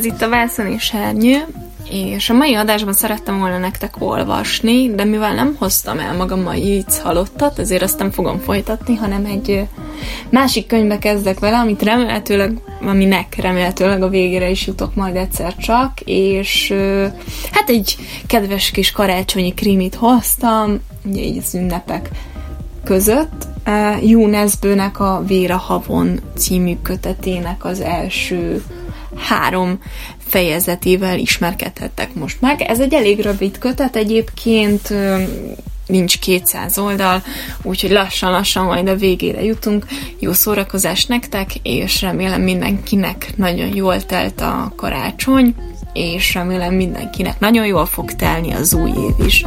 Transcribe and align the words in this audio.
Ez 0.00 0.06
itt 0.06 0.22
a 0.22 0.28
Vászon 0.28 0.66
és 0.66 0.90
Hernyő, 0.90 1.46
és 1.90 2.30
a 2.30 2.34
mai 2.34 2.54
adásban 2.54 2.92
szerettem 2.92 3.38
volna 3.38 3.58
nektek 3.58 3.94
olvasni, 3.98 4.94
de 4.94 5.04
mivel 5.04 5.34
nem 5.34 5.56
hoztam 5.58 5.98
el 5.98 6.16
magammal 6.16 6.54
így 6.54 6.98
halottat, 7.02 7.58
ezért 7.58 7.82
azt 7.82 7.98
nem 7.98 8.10
fogom 8.10 8.38
folytatni, 8.38 8.94
hanem 8.94 9.24
egy 9.24 9.66
másik 10.30 10.66
könyvbe 10.66 10.98
kezdek 10.98 11.38
vele, 11.38 11.58
amit 11.58 11.82
remélhetőleg, 11.82 12.58
aminek 12.82 13.36
remélhetőleg 13.40 14.02
a 14.02 14.08
végére 14.08 14.50
is 14.50 14.66
jutok 14.66 14.94
majd 14.94 15.16
egyszer 15.16 15.56
csak, 15.56 16.00
és 16.04 16.74
hát 17.52 17.68
egy 17.68 17.96
kedves 18.26 18.70
kis 18.70 18.90
karácsonyi 18.90 19.54
krimit 19.54 19.94
hoztam, 19.94 20.80
ugye 21.04 21.22
így 21.22 21.38
az 21.38 21.54
ünnepek 21.54 22.10
között, 22.84 23.48
Jó 24.02 24.26
Nesbőnek 24.26 25.00
a 25.00 25.22
Véra 25.26 25.56
Havon 25.56 26.20
című 26.36 26.76
kötetének 26.82 27.64
az 27.64 27.80
első 27.80 28.62
három 29.20 29.78
fejezetével 30.18 31.18
ismerkedhettek 31.18 32.14
most 32.14 32.40
meg. 32.40 32.60
Ez 32.60 32.80
egy 32.80 32.94
elég 32.94 33.20
rövid 33.20 33.58
kötet 33.58 33.96
egyébként, 33.96 34.94
nincs 35.86 36.18
200 36.18 36.78
oldal, 36.78 37.22
úgyhogy 37.62 37.90
lassan-lassan 37.90 38.64
majd 38.64 38.88
a 38.88 38.96
végére 38.96 39.44
jutunk. 39.44 39.86
Jó 40.18 40.32
szórakozás 40.32 41.06
nektek, 41.06 41.50
és 41.62 42.00
remélem 42.00 42.42
mindenkinek 42.42 43.32
nagyon 43.36 43.74
jól 43.74 44.02
telt 44.02 44.40
a 44.40 44.72
karácsony, 44.76 45.54
és 45.92 46.34
remélem 46.34 46.74
mindenkinek 46.74 47.38
nagyon 47.38 47.66
jól 47.66 47.86
fog 47.86 48.12
telni 48.12 48.52
az 48.52 48.74
új 48.74 48.90
év 48.90 49.26
is. 49.26 49.44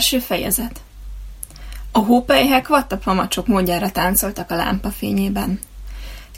Első 0.00 0.18
fejezet 0.18 0.80
A 1.92 1.98
hópelyhek 1.98 2.68
vattapamacsok 2.68 3.46
módjára 3.46 3.90
táncoltak 3.90 4.50
a 4.50 4.56
lámpa 4.56 4.90
fényében. 4.90 5.60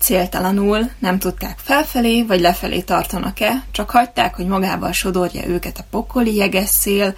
céltalanul, 0.00 0.91
nem 0.99 1.19
tudták 1.19 1.59
felfelé 1.59 2.23
vagy 2.23 2.41
lefelé 2.41 2.81
tartanak-e, 2.81 3.64
csak 3.70 3.91
hagyták, 3.91 4.35
hogy 4.35 4.47
magával 4.47 4.93
sodorja 4.93 5.47
őket 5.47 5.79
a 5.79 5.85
pokoli 5.91 6.35
jeges 6.35 6.69
szél, 6.69 7.14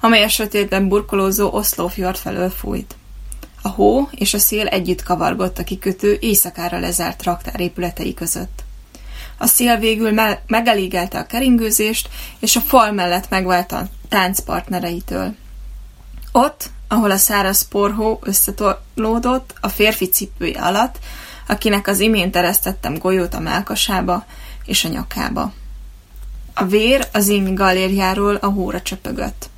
amely 0.00 0.22
a 0.22 0.28
sötétben 0.28 0.88
burkolózó 0.88 1.52
Oszlófjord 1.52 2.16
felől 2.16 2.50
fújt. 2.50 2.96
A 3.62 3.68
hó 3.68 4.08
és 4.10 4.34
a 4.34 4.38
szél 4.38 4.66
együtt 4.66 5.02
kavargott 5.02 5.58
a 5.58 5.64
kikötő 5.64 6.16
éjszakára 6.20 6.78
lezárt 6.78 7.22
raktárépületei 7.22 8.14
között. 8.14 8.64
A 9.38 9.46
szél 9.46 9.78
végül 9.78 10.12
me- 10.12 10.42
megelégelte 10.46 11.18
a 11.18 11.26
keringőzést, 11.26 12.08
és 12.38 12.56
a 12.56 12.60
fal 12.60 12.92
mellett 12.92 13.28
megvált 13.28 13.72
a 13.72 13.86
táncpartnereitől. 14.08 15.34
Ott, 16.36 16.70
ahol 16.88 17.10
a 17.10 17.16
száraz 17.16 17.68
porhó 17.68 18.18
összetolódott 18.22 19.54
a 19.60 19.68
férfi 19.68 20.08
cipője 20.08 20.60
alatt, 20.60 20.98
akinek 21.46 21.86
az 21.86 22.00
imént 22.00 22.36
eresztettem 22.36 22.98
golyót 22.98 23.34
a 23.34 23.40
melkasába 23.40 24.24
és 24.64 24.84
a 24.84 24.88
nyakába. 24.88 25.52
A 26.54 26.64
vér 26.64 27.08
az 27.12 27.28
én 27.28 27.54
galériáról 27.54 28.34
a 28.34 28.46
hóra 28.46 28.82
csöpögött. 28.82 29.48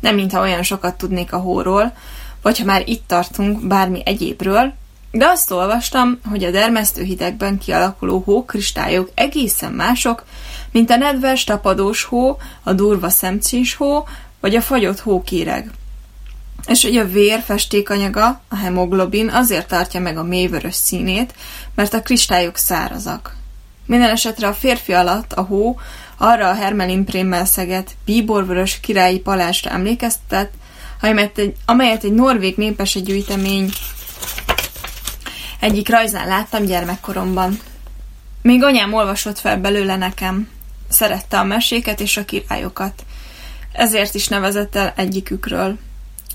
Nem 0.00 0.14
mintha 0.14 0.40
olyan 0.40 0.62
sokat 0.62 0.94
tudnék 0.94 1.32
a 1.32 1.38
hóról, 1.38 1.96
vagy 2.42 2.58
ha 2.58 2.64
már 2.64 2.88
itt 2.88 3.04
tartunk 3.06 3.66
bármi 3.66 4.02
egyébről, 4.04 4.72
de 5.10 5.26
azt 5.26 5.50
olvastam, 5.50 6.18
hogy 6.30 6.44
a 6.44 6.50
dermesztő 6.50 7.02
hidegben 7.02 7.58
kialakuló 7.58 8.22
hókristályok 8.24 9.10
egészen 9.14 9.72
mások, 9.72 10.24
mint 10.72 10.90
a 10.90 10.96
nedves, 10.96 11.44
tapadós 11.44 12.02
hó, 12.02 12.38
a 12.62 12.72
durva 12.72 13.08
szemcés 13.08 13.74
hó, 13.74 14.08
vagy 14.40 14.54
a 14.54 14.60
fagyott 14.60 15.00
hókéreg. 15.00 15.70
És 16.66 16.82
hogy 16.82 16.96
a 16.96 17.08
vér 17.08 17.42
festékanyaga, 17.44 18.40
a 18.48 18.56
hemoglobin 18.56 19.28
azért 19.28 19.68
tartja 19.68 20.00
meg 20.00 20.16
a 20.18 20.22
mélyvörös 20.22 20.74
színét, 20.74 21.34
mert 21.74 21.94
a 21.94 22.02
kristályok 22.02 22.56
szárazak. 22.56 23.36
Minden 23.86 24.10
esetre 24.10 24.48
a 24.48 24.54
férfi 24.54 24.92
alatt 24.92 25.32
a 25.32 25.42
hó 25.42 25.80
arra 26.16 26.48
a 26.48 26.54
hermelin 26.54 27.04
prémmel 27.04 27.44
szeget 27.44 27.90
bíborvörös 28.04 28.80
királyi 28.80 29.18
palásra 29.18 29.70
emlékeztet, 29.70 30.50
amelyet 31.00 31.38
egy, 31.38 31.56
amelyet 31.66 32.04
egy 32.04 32.12
norvég 32.12 32.56
népes 32.56 33.02
gyűjtemény 33.02 33.70
egyik 35.64 35.88
rajzán 35.88 36.28
láttam 36.28 36.64
gyermekkoromban. 36.64 37.58
Még 38.42 38.64
anyám 38.64 38.92
olvasott 38.92 39.38
fel 39.38 39.56
belőle 39.58 39.96
nekem. 39.96 40.48
Szerette 40.88 41.38
a 41.38 41.44
meséket 41.44 42.00
és 42.00 42.16
a 42.16 42.24
királyokat. 42.24 43.04
Ezért 43.72 44.14
is 44.14 44.28
nevezett 44.28 44.76
el 44.76 44.92
egyikükről. 44.96 45.78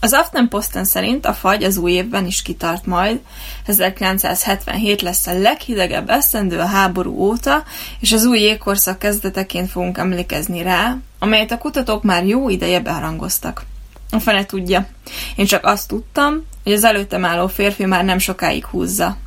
Az 0.02 0.14
Aftenposten 0.14 0.86
szerint 0.86 1.26
a 1.26 1.34
fagy 1.34 1.64
az 1.64 1.78
új 1.78 1.92
évben 1.92 2.26
is 2.26 2.42
kitart 2.42 2.86
majd. 2.86 3.20
1977 3.66 5.02
lesz 5.02 5.28
a 5.28 5.40
leghidegebb 5.40 6.10
esztendő 6.10 6.60
a 6.60 6.66
háború 6.66 7.18
óta, 7.18 7.64
és 8.00 8.12
az 8.12 8.26
új 8.26 8.40
jégkorszak 8.40 9.00
kezdeteként 9.00 9.70
fogunk 9.70 9.98
emlékezni 9.98 10.62
rá, 10.62 10.98
amelyet 11.20 11.52
a 11.52 11.58
kutatók 11.58 12.04
már 12.04 12.26
jó 12.26 12.50
ideje 12.50 12.80
beharangoztak. 12.80 13.64
A 14.12 14.20
fene 14.20 14.46
tudja. 14.46 14.88
Én 15.36 15.46
csak 15.46 15.66
azt 15.66 15.88
tudtam, 15.88 16.46
hogy 16.64 16.74
az 16.74 16.84
előttem 16.84 17.26
álló 17.26 17.48
férfi 17.48 17.86
már 17.86 18.04
nem 18.04 18.18
sokáig 18.18 18.66
húzza. 18.66 19.18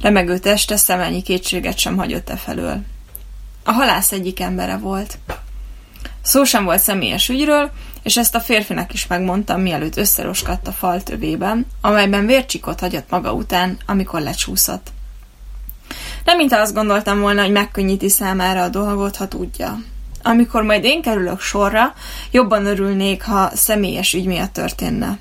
Remegő 0.00 0.38
teste 0.38 0.76
szemelnyi 0.76 1.22
kétséget 1.22 1.78
sem 1.78 1.96
hagyott 1.96 2.30
e 2.30 2.36
felől. 2.36 2.80
A 3.64 3.72
halász 3.72 4.12
egyik 4.12 4.40
embere 4.40 4.76
volt. 4.76 5.18
Szó 6.22 6.44
sem 6.44 6.64
volt 6.64 6.80
személyes 6.80 7.28
ügyről, 7.28 7.70
és 8.06 8.16
ezt 8.16 8.34
a 8.34 8.40
férfinak 8.40 8.92
is 8.92 9.06
megmondtam, 9.06 9.60
mielőtt 9.60 9.96
összeroskadt 9.96 10.66
a 10.66 10.72
fal 10.72 11.02
tövében, 11.02 11.66
amelyben 11.80 12.26
vércsikot 12.26 12.80
hagyott 12.80 13.10
maga 13.10 13.32
után, 13.32 13.78
amikor 13.86 14.20
lecsúszott. 14.20 14.92
Nem 16.24 16.36
mint 16.36 16.52
azt 16.52 16.74
gondoltam 16.74 17.20
volna, 17.20 17.42
hogy 17.42 17.50
megkönnyíti 17.52 18.08
számára 18.08 18.62
a 18.62 18.68
dolgot, 18.68 19.16
ha 19.16 19.28
tudja. 19.28 19.78
Amikor 20.22 20.62
majd 20.62 20.84
én 20.84 21.02
kerülök 21.02 21.40
sorra, 21.40 21.94
jobban 22.30 22.66
örülnék, 22.66 23.22
ha 23.22 23.50
személyes 23.54 24.14
ügy 24.14 24.26
miatt 24.26 24.52
történne. 24.52 25.18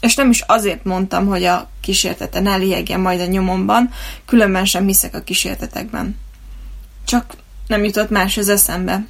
És 0.00 0.14
nem 0.14 0.30
is 0.30 0.40
azért 0.40 0.84
mondtam, 0.84 1.26
hogy 1.26 1.44
a 1.44 1.68
kísértete 1.80 2.40
ne 2.40 2.56
liegjen 2.56 3.00
majd 3.00 3.20
a 3.20 3.26
nyomomban, 3.26 3.90
különben 4.26 4.64
sem 4.64 4.86
hiszek 4.86 5.14
a 5.14 5.20
kísértetekben. 5.20 6.18
Csak 7.04 7.34
nem 7.66 7.84
jutott 7.84 8.10
más 8.10 8.36
az 8.36 8.48
eszembe. 8.48 9.06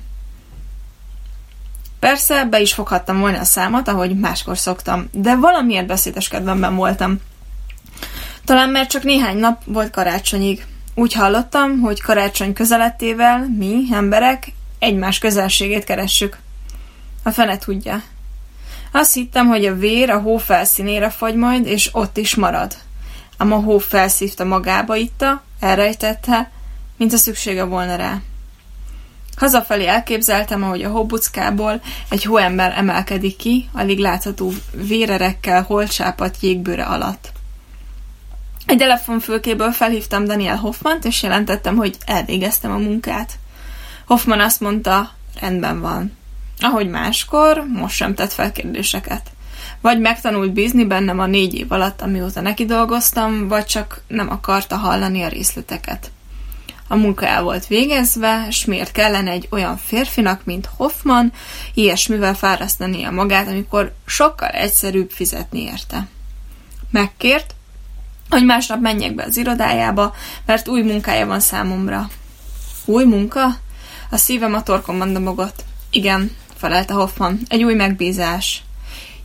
Persze, 2.01 2.45
be 2.45 2.61
is 2.61 2.73
foghattam 2.73 3.19
volna 3.19 3.39
a 3.39 3.45
számot, 3.45 3.89
ahogy 3.89 4.19
máskor 4.19 4.59
szoktam, 4.59 5.09
de 5.13 5.37
valamiért 5.37 5.87
beszédes 5.87 6.29
kedvemben 6.29 6.77
voltam. 6.77 7.21
Talán 8.45 8.69
mert 8.71 8.91
csak 8.91 9.03
néhány 9.03 9.37
nap 9.37 9.63
volt 9.65 9.91
karácsonyig. 9.91 10.67
Úgy 10.95 11.13
hallottam, 11.13 11.81
hogy 11.81 12.01
karácsony 12.01 12.53
közelettével 12.53 13.49
mi, 13.59 13.83
emberek, 13.93 14.53
egymás 14.79 15.19
közelségét 15.19 15.85
keressük. 15.85 16.39
A 17.23 17.31
fene 17.31 17.59
tudja. 17.59 18.03
Azt 18.93 19.15
hittem, 19.15 19.47
hogy 19.47 19.65
a 19.65 19.77
vér 19.77 20.11
a 20.11 20.21
hó 20.21 20.37
felszínére 20.37 21.11
fagy 21.11 21.35
majd, 21.35 21.67
és 21.67 21.89
ott 21.93 22.17
is 22.17 22.35
marad. 22.35 22.77
Ám 23.37 23.53
a 23.53 23.57
hó 23.57 23.79
felszívta 23.79 24.45
magába 24.45 24.97
itta, 24.97 25.43
elrejtette, 25.61 26.51
mint 26.97 27.13
a 27.13 27.17
szüksége 27.17 27.65
volna 27.65 27.97
rá. 27.97 28.21
Hazafelé 29.39 29.87
elképzeltem, 29.87 30.63
ahogy 30.63 30.83
a 30.83 30.91
hobuckából 30.91 31.81
egy 32.09 32.25
hóember 32.25 32.73
emelkedik 32.77 33.37
ki, 33.37 33.69
alig 33.73 33.99
látható 33.99 34.53
vérerekkel 34.73 35.63
holcsápat 35.63 36.37
jégbőre 36.41 36.85
alatt. 36.85 37.33
Egy 38.67 38.77
telefonfülkéből 38.77 39.73
felhívtam 39.73 40.25
Daniel 40.25 40.57
Hoffmant, 40.57 41.05
és 41.05 41.23
jelentettem, 41.23 41.77
hogy 41.77 41.97
elvégeztem 42.07 42.71
a 42.71 42.77
munkát. 42.77 43.33
Hoffman 44.07 44.41
azt 44.41 44.61
mondta, 44.61 45.11
rendben 45.41 45.81
van. 45.81 46.17
Ahogy 46.61 46.89
máskor, 46.89 47.65
most 47.75 47.97
sem 47.97 48.15
tett 48.15 48.33
fel 48.33 48.53
kérdéseket. 48.53 49.31
Vagy 49.81 50.01
megtanult 50.01 50.53
bízni 50.53 50.85
bennem 50.85 51.19
a 51.19 51.27
négy 51.27 51.55
év 51.55 51.73
alatt, 51.73 52.03
amióta 52.03 52.41
neki 52.41 52.65
dolgoztam, 52.65 53.49
vagy 53.49 53.65
csak 53.65 54.03
nem 54.07 54.31
akarta 54.31 54.77
hallani 54.77 55.23
a 55.23 55.29
részleteket. 55.29 56.11
A 56.89 56.97
munka 56.97 57.27
el 57.27 57.43
volt 57.43 57.67
végezve, 57.67 58.45
és 58.49 58.65
miért 58.65 58.93
kellene 58.93 59.31
egy 59.31 59.47
olyan 59.51 59.77
férfinak, 59.77 60.45
mint 60.45 60.69
Hoffman, 60.77 61.33
ilyesmivel 61.75 62.35
fárasztania 62.35 63.11
magát, 63.11 63.49
amikor 63.49 63.95
sokkal 64.07 64.49
egyszerűbb 64.49 65.11
fizetni 65.11 65.63
érte. 65.63 66.07
Megkért, 66.91 67.55
hogy 68.29 68.45
másnap 68.45 68.81
menjek 68.81 69.15
be 69.15 69.25
az 69.25 69.37
irodájába, 69.37 70.15
mert 70.47 70.69
új 70.69 70.83
munkája 70.83 71.27
van 71.27 71.41
számomra. 71.41 72.09
Új 72.85 73.05
munka? 73.05 73.57
A 74.11 74.17
szívem 74.17 74.55
a 74.55 74.63
torkomban 74.63 75.13
dobogott. 75.13 75.65
Igen, 75.91 76.37
felelte 76.57 76.93
Hoffman, 76.93 77.41
egy 77.49 77.63
új 77.63 77.75
megbízás. 77.75 78.63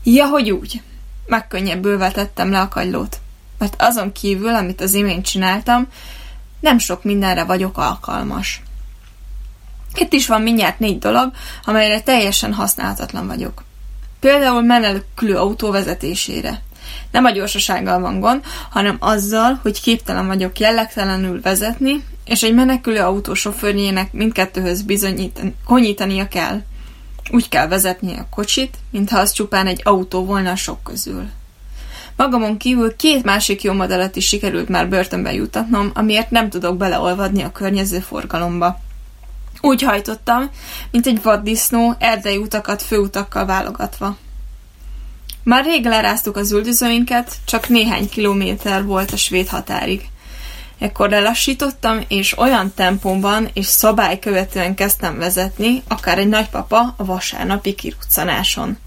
Ja, 0.03 0.25
hogy 0.25 0.51
úgy. 0.51 0.81
Megkönnyebbülve 1.25 2.11
tettem 2.11 2.51
le 2.51 2.59
a 2.59 2.67
kagylót. 2.67 3.19
Mert 3.57 3.81
azon 3.81 4.11
kívül, 4.11 4.55
amit 4.55 4.81
az 4.81 4.93
imént 4.93 5.25
csináltam, 5.25 5.87
nem 6.63 6.77
sok 6.77 7.03
mindenre 7.03 7.43
vagyok 7.43 7.77
alkalmas. 7.77 8.61
Itt 9.95 10.13
is 10.13 10.27
van 10.27 10.41
mindjárt 10.41 10.79
négy 10.79 10.99
dolog, 10.99 11.31
amelyre 11.63 12.01
teljesen 12.01 12.53
használhatatlan 12.53 13.27
vagyok. 13.27 13.63
Például 14.19 14.61
menelőkülő 14.61 15.35
autó 15.35 15.71
vezetésére. 15.71 16.61
Nem 17.11 17.25
a 17.25 17.29
gyorsasággal 17.29 17.99
van 17.99 18.19
gond, 18.19 18.43
hanem 18.69 18.97
azzal, 18.99 19.59
hogy 19.61 19.81
képtelen 19.81 20.27
vagyok 20.27 20.59
jellegtelenül 20.59 21.41
vezetni, 21.41 22.03
és 22.25 22.43
egy 22.43 22.53
menekülő 22.53 22.99
autó 22.99 23.33
sofőrjének 23.33 24.13
mindkettőhöz 24.13 24.81
bizonyítani, 24.81 25.55
konyítania 25.65 26.27
kell. 26.27 26.61
Úgy 27.31 27.49
kell 27.49 27.67
vezetnie 27.67 28.19
a 28.19 28.27
kocsit, 28.29 28.77
mintha 28.91 29.19
az 29.19 29.31
csupán 29.31 29.67
egy 29.67 29.81
autó 29.83 30.25
volna 30.25 30.55
sok 30.55 30.83
közül. 30.83 31.29
Magamon 32.15 32.57
kívül 32.57 32.95
két 32.95 33.23
másik 33.23 33.61
jó 33.61 33.73
modellet 33.73 34.15
is 34.15 34.27
sikerült 34.27 34.69
már 34.69 34.89
börtönbe 34.89 35.33
jutatnom, 35.33 35.91
amiért 35.93 36.31
nem 36.31 36.49
tudok 36.49 36.77
beleolvadni 36.77 37.41
a 37.41 37.51
környező 37.51 37.99
forgalomba. 37.99 38.79
Úgy 39.61 39.81
hajtottam, 39.81 40.49
mint 40.91 41.07
egy 41.07 41.21
vaddisznó, 41.21 41.95
erdei 41.99 42.37
utakat 42.37 42.81
főutakkal 42.81 43.45
válogatva. 43.45 44.17
Már 45.43 45.65
rég 45.65 45.85
leráztuk 45.85 46.37
az 46.37 46.51
üldözőinket, 46.51 47.35
csak 47.45 47.67
néhány 47.67 48.09
kilométer 48.09 48.85
volt 48.85 49.11
a 49.11 49.17
svéd 49.17 49.47
határig. 49.47 50.09
Ekkor 50.79 51.09
lelassítottam, 51.09 51.99
és 52.07 52.37
olyan 52.37 52.71
tempóban 52.75 53.49
és 53.53 53.65
szabálykövetően 53.65 54.75
kezdtem 54.75 55.17
vezetni, 55.17 55.83
akár 55.87 56.17
egy 56.17 56.27
nagypapa 56.27 56.93
a 56.97 57.05
vasárnapi 57.05 57.73
kiruccanáson. 57.73 58.77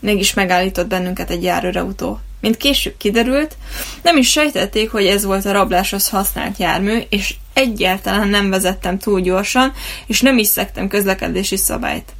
Mégis 0.00 0.34
megállított 0.34 0.86
bennünket 0.86 1.30
egy 1.30 1.42
járőrautó. 1.42 2.20
Mint 2.40 2.56
később 2.56 2.96
kiderült, 2.96 3.56
nem 4.02 4.16
is 4.16 4.30
sejtették, 4.30 4.90
hogy 4.90 5.06
ez 5.06 5.24
volt 5.24 5.44
a 5.44 5.52
rabláshoz 5.52 6.08
használt 6.08 6.58
jármű, 6.58 6.98
és 7.08 7.34
egyáltalán 7.52 8.28
nem 8.28 8.50
vezettem 8.50 8.98
túl 8.98 9.20
gyorsan, 9.20 9.72
és 10.06 10.20
nem 10.20 10.38
is 10.38 10.46
szektem 10.46 10.88
közlekedési 10.88 11.56
szabályt. 11.56 12.12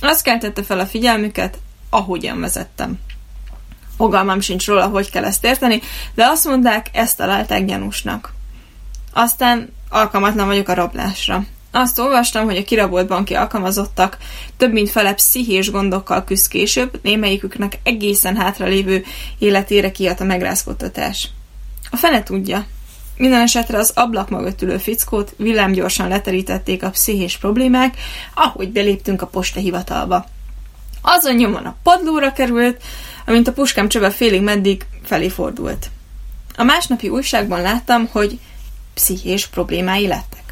Azt 0.00 0.22
keltette 0.22 0.62
fel 0.62 0.78
a 0.78 0.86
figyelmüket, 0.86 1.58
ahogyan 1.90 2.40
vezettem. 2.40 2.98
Fogalmam 3.96 4.40
sincs 4.40 4.66
róla, 4.66 4.86
hogy 4.86 5.10
kell 5.10 5.24
ezt 5.24 5.44
érteni, 5.44 5.80
de 6.14 6.26
azt 6.26 6.44
mondták, 6.44 6.86
ezt 6.92 7.16
találták 7.16 7.64
gyanúsnak. 7.64 8.34
Aztán 9.12 9.72
alkalmatlan 9.88 10.46
vagyok 10.46 10.68
a 10.68 10.74
rablásra. 10.74 11.44
Azt 11.80 11.98
olvastam, 11.98 12.44
hogy 12.44 12.56
a 12.56 12.64
kirabolt 12.64 13.06
banki 13.06 13.34
alkalmazottak 13.34 14.16
több 14.56 14.72
mint 14.72 14.90
fele 14.90 15.14
pszichés 15.14 15.70
gondokkal 15.70 16.24
küzd 16.24 16.48
később, 16.48 17.00
némelyiküknek 17.02 17.78
egészen 17.82 18.36
hátra 18.36 18.66
lévő 18.66 19.04
életére 19.38 19.90
kiad 19.90 20.20
a 20.20 20.24
megrázkodtatás. 20.24 21.28
A 21.90 21.96
fene 21.96 22.22
tudja. 22.22 22.66
Minden 23.16 23.40
esetre 23.40 23.78
az 23.78 23.92
ablak 23.94 24.28
mögött 24.28 24.62
ülő 24.62 24.78
fickót 24.78 25.34
villámgyorsan 25.36 26.08
leterítették 26.08 26.82
a 26.82 26.90
pszichés 26.90 27.36
problémák, 27.36 27.96
ahogy 28.34 28.72
beléptünk 28.72 29.22
a 29.22 29.26
postahivatalba. 29.26 30.26
Azon 31.00 31.34
nyomon 31.34 31.64
a 31.64 31.76
padlóra 31.82 32.32
került, 32.32 32.82
amint 33.26 33.48
a 33.48 33.52
puskám 33.52 33.88
csöve 33.88 34.10
félig 34.10 34.42
meddig 34.42 34.86
felé 35.02 35.28
fordult. 35.28 35.90
A 36.56 36.62
másnapi 36.62 37.08
újságban 37.08 37.62
láttam, 37.62 38.08
hogy 38.12 38.38
pszichés 38.94 39.46
problémái 39.46 40.06
lettek. 40.06 40.47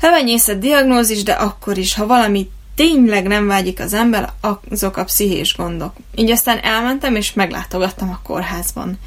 Hevenyészet 0.00 0.58
diagnózis, 0.58 1.22
de 1.22 1.32
akkor 1.32 1.78
is, 1.78 1.94
ha 1.94 2.06
valami 2.06 2.50
tényleg 2.74 3.26
nem 3.26 3.46
vágyik 3.46 3.80
az 3.80 3.92
ember, 3.92 4.32
azok 4.70 4.96
a 4.96 5.04
pszichés 5.04 5.56
gondok. 5.56 5.94
Így 6.14 6.30
aztán 6.30 6.58
elmentem 6.62 7.16
és 7.16 7.32
meglátogattam 7.32 8.10
a 8.10 8.20
kórházban. 8.22 8.98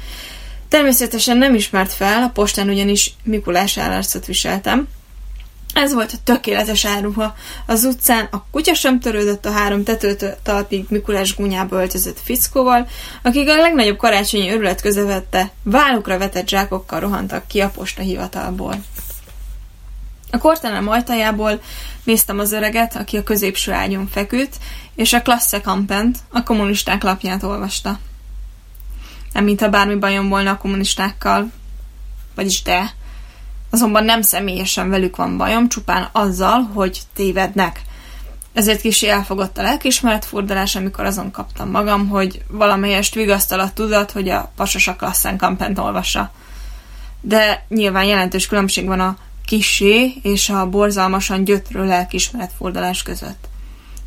Természetesen 0.68 1.36
nem 1.36 1.54
ismert 1.54 1.92
fel, 1.92 2.22
a 2.22 2.28
postán 2.28 2.68
ugyanis 2.68 3.12
Mikulás 3.22 3.78
állarcot 3.78 4.26
viseltem. 4.26 4.88
Ez 5.74 5.94
volt 5.94 6.12
a 6.12 6.20
tökéletes 6.24 6.84
áruha. 6.84 7.34
Az 7.66 7.84
utcán 7.84 8.28
a 8.30 8.44
kutya 8.50 8.74
sem 8.74 9.00
törődött 9.00 9.46
a 9.46 9.50
három 9.50 9.84
tetőtől 9.84 10.36
talpig 10.42 10.84
Mikulás 10.88 11.36
gúnyába 11.36 11.80
öltözött 11.80 12.18
fickóval, 12.24 12.88
akik 13.22 13.48
a 13.48 13.56
legnagyobb 13.56 13.96
karácsonyi 13.96 14.50
örület 14.50 14.80
közövette, 14.80 15.50
vállukra 15.62 16.18
vetett 16.18 16.48
zsákokkal 16.48 17.00
rohantak 17.00 17.46
ki 17.46 17.60
a 17.60 17.68
posta 17.68 18.02
hivatalból. 18.02 18.74
A 20.34 20.38
kortelem 20.38 20.88
ajtajából 20.88 21.60
néztem 22.04 22.38
az 22.38 22.52
öreget, 22.52 22.96
aki 22.96 23.16
a 23.16 23.22
középső 23.22 23.72
ágyon 23.72 24.06
feküdt, 24.06 24.56
és 24.94 25.12
a 25.12 25.22
Klasse 25.22 25.60
Kampent, 25.60 26.18
a 26.28 26.42
kommunisták 26.42 27.02
lapját 27.02 27.42
olvasta. 27.42 27.98
Nem 29.32 29.44
mintha 29.44 29.68
bármi 29.68 29.94
bajom 29.94 30.28
volna 30.28 30.50
a 30.50 30.56
kommunistákkal, 30.56 31.50
vagyis 32.34 32.62
de, 32.62 32.94
azonban 33.70 34.04
nem 34.04 34.22
személyesen 34.22 34.90
velük 34.90 35.16
van 35.16 35.36
bajom, 35.36 35.68
csupán 35.68 36.08
azzal, 36.12 36.62
hogy 36.62 37.00
tévednek. 37.14 37.82
Ezért 38.52 38.80
kicsi 38.80 39.08
elfogott 39.08 39.58
a 39.58 39.62
lelkismeret 39.62 40.24
furdalás, 40.24 40.76
amikor 40.76 41.04
azon 41.04 41.30
kaptam 41.30 41.70
magam, 41.70 42.08
hogy 42.08 42.42
valamelyest 42.48 43.14
vigasztal 43.14 43.72
tudat, 43.72 44.10
hogy 44.10 44.28
a 44.28 44.52
pasas 44.56 44.88
a 44.88 44.96
Klassen 44.96 45.36
Kampent 45.36 45.78
olvassa. 45.78 46.30
De 47.20 47.64
nyilván 47.68 48.04
jelentős 48.04 48.46
különbség 48.46 48.86
van 48.86 49.00
a 49.00 49.16
kisé 49.44 50.14
és 50.22 50.48
a 50.48 50.68
borzalmasan 50.68 51.44
gyötrő 51.44 51.86
lelkismeretfordulás 51.86 53.02
között. 53.02 53.48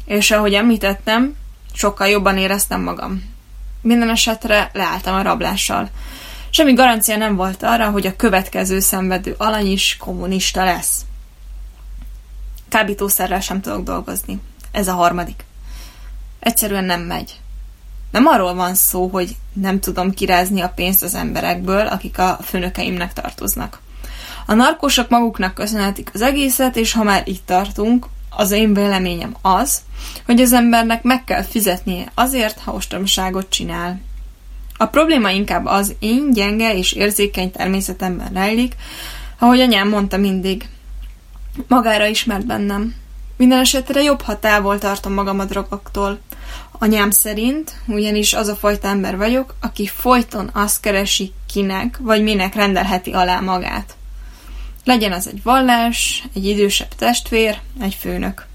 És 0.06 0.32
ahogy 0.32 0.54
említettem, 0.54 1.36
sokkal 1.74 2.08
jobban 2.08 2.38
éreztem 2.38 2.82
magam. 2.82 3.36
Minden 3.82 4.10
esetre 4.10 4.70
leálltam 4.74 5.16
a 5.16 5.22
rablással. 5.22 5.90
Semmi 6.50 6.74
garancia 6.74 7.18
nem 7.18 7.36
volt 7.36 7.64
arra, 7.64 7.90
hogy 7.90 8.06
a 8.06 8.16
következő 8.16 8.80
szenvedő 8.80 9.36
alany 9.38 9.72
is 9.72 9.98
kommunista 10.00 10.64
lesz. 10.64 11.06
Kábítószerrel 12.70 13.40
sem 13.40 13.62
tudok 13.62 13.84
dolgozni. 13.84 14.40
Ez 14.72 14.88
a 14.88 14.94
harmadik. 14.94 15.46
Egyszerűen 16.40 16.84
nem 16.84 17.02
megy. 17.02 17.40
Nem 18.12 18.26
arról 18.26 18.54
van 18.54 18.76
szó, 18.76 19.08
hogy 19.08 19.36
nem 19.54 19.80
tudom 19.80 20.12
kirázni 20.12 20.62
a 20.62 20.70
pénzt 20.70 21.04
az 21.04 21.16
emberekből, 21.16 21.88
akik 21.88 22.20
a 22.20 22.40
főnökeimnek 22.44 23.14
tartoznak. 23.14 23.82
A 24.50 24.54
narkósok 24.54 25.10
maguknak 25.10 25.54
köszönhetik 25.54 26.10
az 26.14 26.22
egészet, 26.22 26.76
és 26.76 26.94
ha 26.94 27.04
már 27.04 27.22
itt 27.26 27.46
tartunk, 27.46 28.06
az 28.30 28.52
én 28.52 28.74
véleményem 28.74 29.36
az, 29.42 29.82
hogy 30.26 30.42
az 30.42 30.54
embernek 30.54 31.04
meg 31.04 31.24
kell 31.24 31.44
fizetnie 31.44 32.12
azért, 32.14 32.60
ha 32.60 32.74
ostromságot 32.74 33.50
csinál. 33.50 34.00
A 34.78 34.86
probléma 34.86 35.30
inkább 35.30 35.66
az 35.66 35.96
én 36.00 36.32
gyenge 36.32 36.76
és 36.76 36.92
érzékeny 36.92 37.52
természetemben 37.52 38.34
rejlik, 38.34 38.76
ahogy 39.40 39.60
anyám 39.60 39.90
mondta 39.90 40.18
mindig. 40.18 40.70
Magára 41.68 42.06
ismert 42.06 42.46
bennem. 42.46 42.96
Minden 43.38 43.60
esetre 43.60 44.02
jobb, 44.02 44.22
ha 44.22 44.40
távol 44.40 44.78
tartom 44.78 45.14
magam 45.14 45.40
a 45.40 45.46
drogoktól. 45.46 46.20
Anyám 46.72 47.10
szerint 47.10 47.74
ugyanis 47.88 48.34
az 48.34 48.48
a 48.48 48.56
fajta 48.56 48.88
ember 48.88 49.18
vagyok, 49.18 49.56
aki 49.62 49.88
folyton 49.88 50.50
azt 50.54 50.82
keresi, 50.82 51.32
kinek 51.54 51.98
vagy 52.02 52.24
minek 52.24 52.56
rendelheti 52.56 53.12
alá 53.12 53.40
magát. 53.40 53.97
Legyen 54.88 55.12
az 55.12 55.28
egy 55.28 55.44
vallás, 55.44 56.24
egy 56.34 56.46
idősebb 56.46 56.96
testvér, 56.96 57.60
egy 57.82 57.94
főnök. 57.94 58.46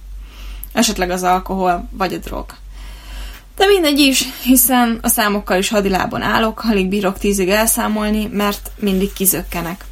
Esetleg 0.72 1.10
az 1.10 1.22
alkohol 1.22 1.88
vagy 1.90 2.14
a 2.14 2.18
drog. 2.18 2.54
De 3.56 3.66
mindegy 3.66 3.98
is, 3.98 4.24
hiszen 4.42 4.98
a 5.02 5.08
számokkal 5.08 5.58
is 5.58 5.68
hadilában 5.68 6.22
állok, 6.22 6.64
alig 6.64 6.88
bírok 6.88 7.18
tízig 7.18 7.48
elszámolni, 7.48 8.26
mert 8.26 8.70
mindig 8.76 9.12
kizökkenek. 9.12 9.84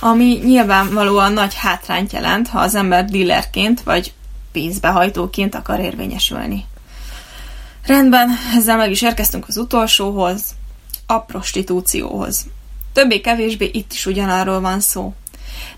Ami 0.00 0.40
nyilvánvalóan 0.44 1.32
nagy 1.32 1.54
hátrányt 1.54 2.12
jelent, 2.12 2.48
ha 2.48 2.60
az 2.60 2.74
ember 2.74 3.04
dealerként 3.04 3.82
vagy 3.82 4.12
pénzbehajtóként 4.52 5.54
akar 5.54 5.80
érvényesülni. 5.80 6.64
Rendben, 7.86 8.30
ezzel 8.56 8.76
meg 8.76 8.90
is 8.90 9.02
érkeztünk 9.02 9.48
az 9.48 9.56
utolsóhoz, 9.56 10.42
a 11.06 11.18
prostitúcióhoz. 11.18 12.46
Többé-kevésbé 12.92 13.70
itt 13.72 13.92
is 13.92 14.06
ugyanarról 14.06 14.60
van 14.60 14.80
szó. 14.80 15.14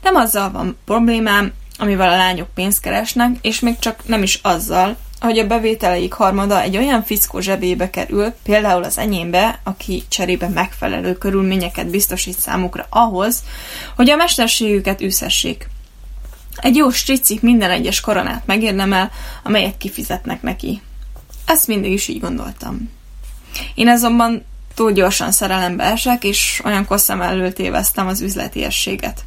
Nem 0.03 0.15
azzal 0.15 0.51
van 0.51 0.79
problémám, 0.85 1.53
amivel 1.79 2.09
a 2.09 2.17
lányok 2.17 2.49
pénzt 2.55 2.81
keresnek, 2.81 3.37
és 3.41 3.61
még 3.61 3.79
csak 3.79 4.07
nem 4.07 4.23
is 4.23 4.39
azzal, 4.43 4.97
hogy 5.21 5.39
a 5.39 5.47
bevételeik 5.47 6.13
harmada 6.13 6.61
egy 6.61 6.77
olyan 6.77 7.03
fickó 7.03 7.41
zsebébe 7.41 7.91
kerül, 7.91 8.35
például 8.43 8.83
az 8.83 8.99
enyémbe, 8.99 9.61
aki 9.65 10.03
cserébe 10.09 10.49
megfelelő 10.49 11.13
körülményeket 11.19 11.91
biztosít 11.91 12.39
számukra 12.39 12.87
ahhoz, 12.91 13.43
hogy 13.97 14.11
a 14.11 14.17
mesterségüket 14.17 15.01
üszessék. 15.01 15.69
Egy 16.57 16.77
jó 16.77 16.91
strici 16.91 17.39
minden 17.43 17.71
egyes 17.71 18.01
koronát 18.01 18.47
megérdemel, 18.47 19.11
amelyet 19.43 19.77
kifizetnek 19.79 20.43
neki. 20.43 20.83
Ezt 21.47 21.67
mindig 21.67 21.93
is 21.93 22.09
így 22.09 22.21
gondoltam. 22.21 22.91
Én 23.75 23.89
azonban 23.89 24.45
túl 24.75 24.93
gyorsan 24.93 25.33
szerelembe 25.33 25.85
esek, 25.85 26.25
és 26.25 26.61
olyan 26.65 26.87
szem 26.91 27.21
elől 27.21 27.53
téveztem 27.53 28.07
az 28.07 28.21
üzletiességet. 28.21 29.25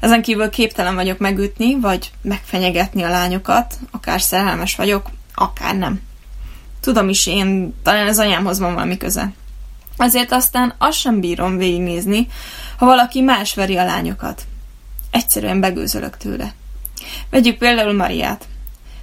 Ezen 0.00 0.22
kívül 0.22 0.50
képtelen 0.50 0.94
vagyok 0.94 1.18
megütni, 1.18 1.80
vagy 1.80 2.10
megfenyegetni 2.22 3.02
a 3.02 3.08
lányokat, 3.08 3.78
akár 3.90 4.20
szerelmes 4.20 4.76
vagyok, 4.76 5.10
akár 5.34 5.76
nem. 5.76 6.00
Tudom 6.80 7.08
is 7.08 7.26
én, 7.26 7.74
talán 7.82 8.06
az 8.06 8.18
anyámhoz 8.18 8.58
van 8.58 8.74
valami 8.74 8.96
köze. 8.96 9.32
Azért 9.96 10.32
aztán 10.32 10.74
azt 10.78 10.98
sem 10.98 11.20
bírom 11.20 11.56
végignézni, 11.56 12.28
ha 12.76 12.86
valaki 12.86 13.20
más 13.20 13.54
veri 13.54 13.76
a 13.76 13.84
lányokat. 13.84 14.42
Egyszerűen 15.10 15.60
begőzölök 15.60 16.16
tőle. 16.16 16.54
Vegyük 17.30 17.58
például 17.58 17.92
Mariát. 17.92 18.46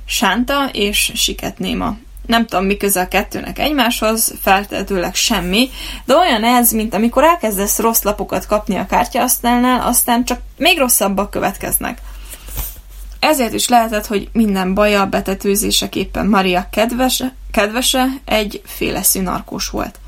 Sánta 0.06 0.70
és 0.72 1.12
Siketnéma 1.16 1.98
nem 2.26 2.46
tudom, 2.46 2.66
mi 2.66 2.78
köze 2.78 3.02
a 3.02 3.08
kettőnek 3.08 3.60
egymáshoz, 3.60 4.34
feltehetőleg 4.42 5.16
semmi, 5.16 5.70
de 6.06 6.16
olyan 6.16 6.44
ez, 6.44 6.72
mint 6.72 6.94
amikor 6.94 7.24
elkezdesz 7.24 7.80
rossz 7.80 8.02
lapokat 8.02 8.46
kapni 8.46 8.76
a 8.76 8.86
kártyaasztalnál, 8.86 9.88
aztán 9.88 10.26
csak 10.26 10.40
még 10.58 10.78
rosszabbak 10.78 11.30
következnek. 11.30 12.02
Ezért 13.20 13.54
is 13.54 13.68
lehetett, 13.68 14.06
hogy 14.06 14.30
minden 14.34 14.74
baja, 14.74 15.06
betetőzéseképpen 15.06 16.26
Maria 16.26 16.68
kedvese, 16.72 17.34
kedvese 17.52 18.08
egy 18.26 18.62
féleszű 18.66 19.22
narkós 19.22 19.70
volt. 19.70 20.00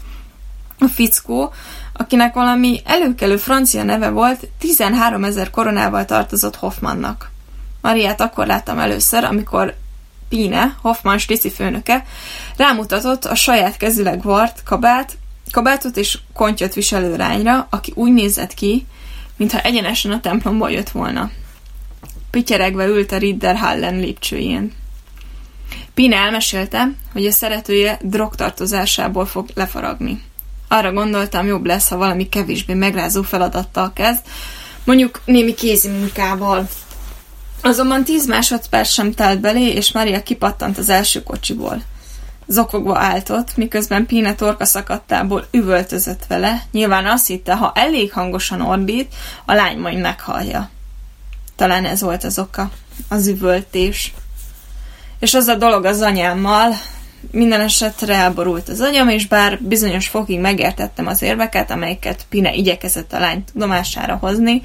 A 0.79 0.87
fickó, 0.87 1.53
akinek 1.93 2.33
valami 2.33 2.81
előkelő 2.85 3.37
francia 3.37 3.83
neve 3.83 4.09
volt, 4.09 4.47
13 4.59 5.23
ezer 5.23 5.49
koronával 5.49 6.05
tartozott 6.05 6.55
Hoffmannak. 6.55 7.31
Mariát 7.81 8.21
akkor 8.21 8.47
láttam 8.47 8.79
először, 8.79 9.23
amikor 9.23 9.73
Pine, 10.33 10.75
Hoffman 10.81 11.17
Stici 11.17 11.49
főnöke, 11.49 12.05
rámutatott 12.57 13.25
a 13.25 13.35
saját 13.35 13.77
kezüleg 13.77 14.21
vart 14.21 14.63
kabát, 14.63 15.17
kabátot 15.51 15.97
és 15.97 16.17
kontyot 16.33 16.73
viselő 16.73 17.15
rányra, 17.15 17.67
aki 17.69 17.91
úgy 17.95 18.13
nézett 18.13 18.53
ki, 18.53 18.85
mintha 19.37 19.59
egyenesen 19.61 20.11
a 20.11 20.19
templomból 20.19 20.71
jött 20.71 20.89
volna. 20.89 21.31
Pityeregve 22.29 22.85
ült 22.85 23.11
a 23.11 23.17
Ridderhallen 23.17 23.95
lépcsőjén. 23.95 24.73
Pine 25.93 26.15
elmesélte, 26.15 26.91
hogy 27.11 27.25
a 27.25 27.31
szeretője 27.31 27.99
drogtartozásából 28.01 29.25
fog 29.25 29.49
lefaragni. 29.53 30.21
Arra 30.67 30.93
gondoltam, 30.93 31.45
jobb 31.45 31.65
lesz, 31.65 31.89
ha 31.89 31.97
valami 31.97 32.29
kevésbé 32.29 32.73
megrázó 32.73 33.21
feladattal 33.21 33.93
kezd, 33.93 34.21
mondjuk 34.83 35.21
némi 35.25 35.53
kézi 35.53 35.89
munkával, 35.89 36.67
Azonban 37.65 38.03
tíz 38.03 38.27
másodperc 38.27 38.89
sem 38.89 39.13
telt 39.13 39.39
belé, 39.39 39.67
és 39.67 39.91
Maria 39.91 40.23
kipattant 40.23 40.77
az 40.77 40.89
első 40.89 41.23
kocsiból. 41.23 41.81
zokogva 42.47 42.97
áltott, 42.97 43.57
miközben 43.57 44.05
Pine 44.05 44.35
torka 44.35 44.65
szakadtából 44.65 45.47
üvöltözött 45.51 46.25
vele, 46.27 46.63
nyilván 46.71 47.05
azt 47.05 47.27
hitte, 47.27 47.55
ha 47.55 47.71
elég 47.75 48.11
hangosan 48.11 48.61
ordít, 48.61 49.15
a 49.45 49.53
lány 49.53 49.77
majd 49.77 49.99
meghallja. 49.99 50.69
Talán 51.55 51.85
ez 51.85 52.01
volt 52.01 52.23
az 52.23 52.39
oka, 52.39 52.69
az 53.09 53.27
üvöltés. 53.27 54.13
És 55.19 55.33
az 55.33 55.47
a 55.47 55.55
dolog 55.55 55.85
az 55.85 56.01
anyámmal, 56.01 56.73
minden 57.31 57.61
esetre 57.61 58.15
elborult 58.15 58.69
az 58.69 58.79
agyam, 58.79 59.09
és 59.09 59.27
bár 59.27 59.59
bizonyos 59.61 60.07
fokig 60.07 60.39
megértettem 60.39 61.07
az 61.07 61.21
érveket, 61.21 61.71
amelyeket 61.71 62.25
Pine 62.29 62.53
igyekezett 62.53 63.13
a 63.13 63.19
lány 63.19 63.43
tudomására 63.53 64.15
hozni, 64.15 64.61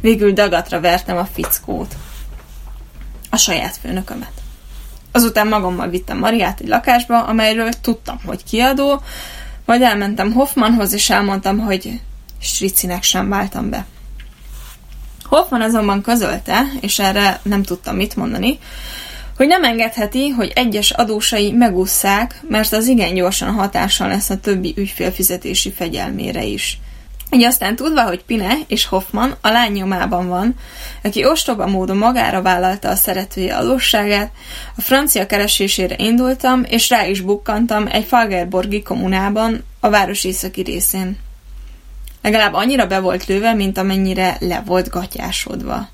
végül 0.00 0.32
dagatra 0.32 0.80
vertem 0.80 1.16
a 1.16 1.28
fickót. 1.34 1.94
A 3.34 3.36
saját 3.36 3.76
főnökömet. 3.82 4.32
Azután 5.12 5.46
magammal 5.46 5.88
vittem 5.88 6.18
Mariát 6.18 6.60
egy 6.60 6.68
lakásba, 6.68 7.24
amelyről 7.24 7.72
tudtam, 7.80 8.20
hogy 8.26 8.44
kiadó, 8.44 9.02
majd 9.64 9.82
elmentem 9.82 10.32
Hoffmanhoz, 10.32 10.92
és 10.92 11.10
elmondtam, 11.10 11.58
hogy 11.58 12.00
Stricinek 12.40 13.02
sem 13.02 13.28
váltam 13.28 13.70
be. 13.70 13.86
Hoffman 15.24 15.60
azonban 15.60 16.02
közölte, 16.02 16.62
és 16.80 16.98
erre 16.98 17.40
nem 17.42 17.62
tudtam 17.62 17.96
mit 17.96 18.16
mondani, 18.16 18.58
hogy 19.36 19.46
nem 19.46 19.64
engedheti, 19.64 20.28
hogy 20.28 20.52
egyes 20.54 20.90
adósai 20.90 21.52
megússzák, 21.52 22.40
mert 22.48 22.72
az 22.72 22.86
igen 22.86 23.14
gyorsan 23.14 23.52
hatással 23.52 24.08
lesz 24.08 24.30
a 24.30 24.40
többi 24.40 24.74
ügyfélfizetési 24.76 25.72
fegyelmére 25.72 26.44
is. 26.44 26.78
Így 27.34 27.42
aztán 27.42 27.76
tudva, 27.76 28.02
hogy 28.02 28.24
Pine 28.24 28.54
és 28.66 28.86
Hoffman 28.86 29.36
a 29.40 29.48
lány 29.48 29.72
nyomában 29.72 30.28
van, 30.28 30.54
aki 31.02 31.24
ostoba 31.24 31.66
módon 31.66 31.96
magára 31.96 32.42
vállalta 32.42 32.88
a 32.88 32.94
szeretője 32.94 33.56
adósságát, 33.56 34.32
a 34.76 34.80
francia 34.80 35.26
keresésére 35.26 35.94
indultam, 35.98 36.64
és 36.68 36.88
rá 36.88 37.06
is 37.06 37.20
bukkantam 37.20 37.86
egy 37.90 38.04
Fagerborgi 38.04 38.82
kommunában, 38.82 39.64
a 39.80 39.90
város 39.90 40.24
északi 40.24 40.62
részén. 40.62 41.18
Legalább 42.22 42.52
annyira 42.52 42.86
be 42.86 43.00
volt 43.00 43.26
lőve, 43.26 43.52
mint 43.54 43.78
amennyire 43.78 44.36
le 44.40 44.62
volt 44.66 44.88
gatyásodva. 44.88 45.88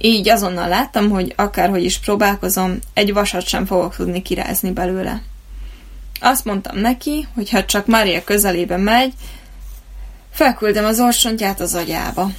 Így 0.00 0.28
azonnal 0.28 0.68
láttam, 0.68 1.10
hogy 1.10 1.32
akárhogy 1.36 1.84
is 1.84 1.98
próbálkozom, 1.98 2.78
egy 2.94 3.12
vasat 3.12 3.46
sem 3.46 3.66
fogok 3.66 3.96
tudni 3.96 4.22
kirázni 4.22 4.70
belőle. 4.70 5.22
Azt 6.20 6.44
mondtam 6.44 6.78
neki, 6.78 7.26
hogy 7.34 7.50
ha 7.50 7.64
csak 7.64 7.86
Mária 7.86 8.24
közelébe 8.24 8.76
megy, 8.76 9.12
felküldem 10.36 10.84
az 10.84 11.00
orsontját 11.00 11.60
az 11.60 11.74
agyába. 11.74 12.30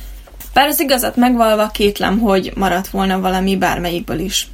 Bár 0.53 0.67
az 0.67 0.79
igazat 0.79 1.15
megvalva 1.15 1.67
kétlem, 1.67 2.19
hogy 2.19 2.51
maradt 2.55 2.87
volna 2.87 3.19
valami 3.19 3.57
bármelyikből 3.57 4.19
is. 4.19 4.47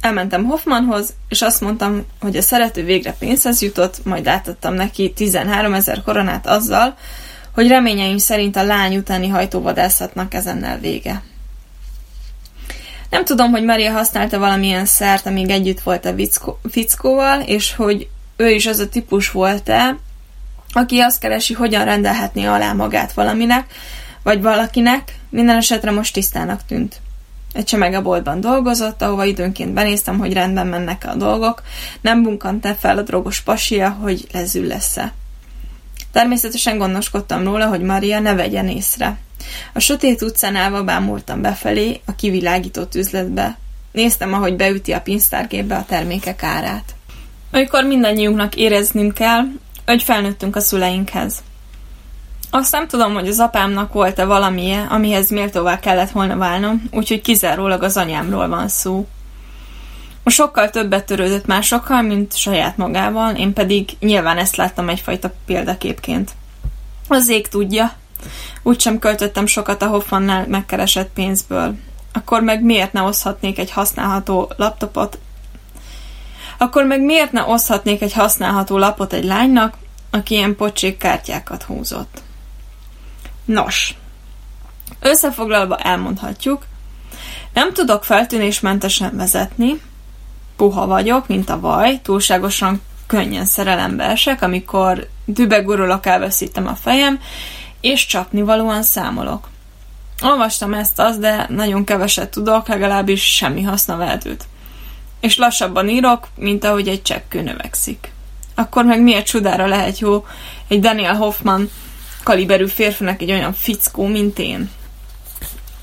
Elmentem 0.00 0.44
Hoffmanhoz, 0.44 1.14
és 1.28 1.42
azt 1.42 1.60
mondtam, 1.60 2.06
hogy 2.20 2.36
a 2.36 2.42
szerető 2.42 2.84
végre 2.84 3.14
pénzhez 3.18 3.62
jutott, 3.62 4.04
majd 4.04 4.26
átadtam 4.26 4.74
neki 4.74 5.12
13 5.12 5.74
ezer 5.74 6.02
koronát 6.02 6.46
azzal, 6.46 6.96
hogy 7.54 7.68
reményeim 7.68 8.18
szerint 8.18 8.56
a 8.56 8.64
lány 8.64 8.96
utáni 8.96 9.28
hajtóvadászatnak 9.28 10.34
ezennel 10.34 10.78
vége. 10.78 11.22
Nem 13.10 13.24
tudom, 13.24 13.50
hogy 13.50 13.64
Maria 13.64 13.92
használta 13.92 14.38
valamilyen 14.38 14.84
szert, 14.84 15.26
amíg 15.26 15.50
együtt 15.50 15.80
volt 15.80 16.04
a 16.04 16.14
fickóval, 16.70 17.40
és 17.40 17.74
hogy 17.74 18.08
ő 18.36 18.50
is 18.50 18.66
az 18.66 18.78
a 18.78 18.88
típus 18.88 19.30
volt-e, 19.30 19.96
aki 20.72 20.98
azt 20.98 21.20
keresi, 21.20 21.54
hogyan 21.54 21.84
rendelhetné 21.84 22.44
alá 22.44 22.72
magát 22.72 23.12
valaminek, 23.12 23.66
vagy 24.22 24.42
valakinek, 24.42 25.18
minden 25.28 25.56
esetre 25.56 25.90
most 25.90 26.12
tisztának 26.12 26.64
tűnt. 26.66 27.00
Egy 27.52 27.64
csemegeboltban 27.64 28.40
dolgozott, 28.40 29.02
ahova 29.02 29.24
időnként 29.24 29.72
benéztem, 29.72 30.18
hogy 30.18 30.32
rendben 30.32 30.66
mennek 30.66 31.04
a 31.08 31.14
dolgok, 31.14 31.62
nem 32.00 32.22
bunkant 32.22 32.68
fel 32.78 32.98
a 32.98 33.02
drogos 33.02 33.40
pasia, 33.40 33.90
hogy 33.90 34.26
lezül 34.32 34.66
lesz-e. 34.66 35.12
Természetesen 36.12 36.78
gondoskodtam 36.78 37.44
róla, 37.44 37.66
hogy 37.66 37.80
Maria 37.80 38.20
ne 38.20 38.34
vegyen 38.34 38.68
észre. 38.68 39.18
A 39.72 39.78
sötét 39.78 40.22
utcán 40.22 40.56
állva 40.56 40.84
bámultam 40.84 41.40
befelé, 41.40 42.00
a 42.04 42.14
kivilágított 42.14 42.94
üzletbe. 42.94 43.58
Néztem, 43.92 44.34
ahogy 44.34 44.56
beüti 44.56 44.92
a 44.92 45.00
pinsztárgépbe 45.00 45.76
a 45.76 45.84
termékek 45.84 46.42
árát. 46.42 46.94
Amikor 47.52 47.84
mindannyiunknak 47.84 48.56
éreznünk 48.56 49.14
kell, 49.14 49.44
hogy 49.90 50.02
felnőttünk 50.02 50.56
a 50.56 50.60
szüleinkhez. 50.60 51.42
Azt 52.50 52.72
nem 52.72 52.88
tudom, 52.88 53.12
hogy 53.12 53.28
az 53.28 53.38
apámnak 53.38 53.92
volt-e 53.92 54.24
valamije, 54.24 54.86
amihez 54.88 55.30
méltóvá 55.30 55.78
kellett 55.78 56.10
volna 56.10 56.36
válnom, 56.36 56.82
úgyhogy 56.90 57.20
kizárólag 57.20 57.82
az 57.82 57.96
anyámról 57.96 58.48
van 58.48 58.68
szó. 58.68 59.06
Most 60.24 60.36
sokkal 60.36 60.70
többet 60.70 61.06
törődött 61.06 61.46
másokkal, 61.46 62.02
mint 62.02 62.36
saját 62.36 62.76
magával, 62.76 63.34
én 63.34 63.52
pedig 63.52 63.90
nyilván 64.00 64.38
ezt 64.38 64.56
láttam 64.56 64.88
egyfajta 64.88 65.32
példaképként. 65.46 66.30
Az 67.08 67.28
ég 67.28 67.48
tudja. 67.48 67.92
Úgysem 68.62 68.98
költöttem 68.98 69.46
sokat 69.46 69.82
a 69.82 69.86
Hoffmannál 69.86 70.46
megkeresett 70.48 71.10
pénzből. 71.14 71.74
Akkor 72.12 72.42
meg 72.42 72.62
miért 72.62 72.92
ne 72.92 73.02
oszhatnék 73.02 73.58
egy 73.58 73.70
használható 73.70 74.52
laptopot? 74.56 75.18
Akkor 76.58 76.84
meg 76.84 77.02
miért 77.02 77.32
ne 77.32 77.42
oszhatnék 77.42 78.02
egy 78.02 78.12
használható 78.12 78.78
lapot 78.78 79.12
egy 79.12 79.24
lánynak, 79.24 79.74
aki 80.10 80.34
ilyen 80.34 80.56
pocsék 80.56 80.96
kártyákat 80.96 81.62
húzott? 81.62 82.22
Nos, 83.44 83.94
összefoglalva 85.00 85.76
elmondhatjuk, 85.76 86.66
nem 87.52 87.72
tudok 87.72 88.04
feltűnésmentesen 88.04 89.16
vezetni, 89.16 89.80
puha 90.56 90.86
vagyok, 90.86 91.28
mint 91.28 91.50
a 91.50 91.60
vaj, 91.60 92.00
túlságosan 92.02 92.80
könnyen 93.06 93.44
szerelembe 93.44 94.04
esek, 94.04 94.42
amikor 94.42 95.08
dübegurulok, 95.24 96.06
elveszítem 96.06 96.66
a 96.66 96.74
fejem, 96.74 97.20
és 97.80 98.06
csapnivalóan 98.06 98.82
számolok. 98.82 99.48
Olvastam 100.22 100.74
ezt 100.74 100.98
az, 100.98 101.18
de 101.18 101.46
nagyon 101.48 101.84
keveset 101.84 102.30
tudok, 102.30 102.68
legalábbis 102.68 103.34
semmi 103.34 103.62
haszna 103.62 103.96
vehetőt. 103.96 104.44
És 105.20 105.36
lassabban 105.36 105.88
írok, 105.88 106.28
mint 106.36 106.64
ahogy 106.64 106.88
egy 106.88 107.02
csekkő 107.02 107.42
növekszik. 107.42 108.12
Akkor 108.60 108.84
meg 108.84 109.02
miért 109.02 109.26
csodára 109.26 109.66
lehet 109.66 109.98
jó 109.98 110.26
egy 110.68 110.80
Daniel 110.80 111.14
Hoffman 111.14 111.70
kaliberű 112.22 112.66
férfinek 112.66 113.22
egy 113.22 113.30
olyan 113.30 113.52
fickó, 113.52 114.06
mint 114.06 114.38
én? 114.38 114.70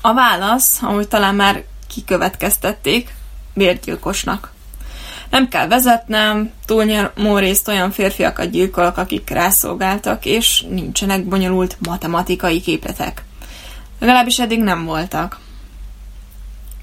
A 0.00 0.14
válasz, 0.14 0.78
ahogy 0.82 1.08
talán 1.08 1.34
már 1.34 1.64
kikövetkeztették, 1.88 3.14
bérgyilkosnak. 3.54 4.52
Nem 5.30 5.48
kell 5.48 5.66
vezetnem, 5.68 6.50
túlnyomó 6.66 7.38
részt 7.38 7.68
olyan 7.68 7.90
férfiakat 7.90 8.50
gyilkolok, 8.50 8.96
akik 8.96 9.30
rászolgáltak, 9.30 10.24
és 10.24 10.64
nincsenek 10.68 11.24
bonyolult 11.24 11.76
matematikai 11.80 12.60
képletek. 12.60 13.22
Legalábbis 14.00 14.38
eddig 14.38 14.60
nem 14.60 14.84
voltak. 14.84 15.38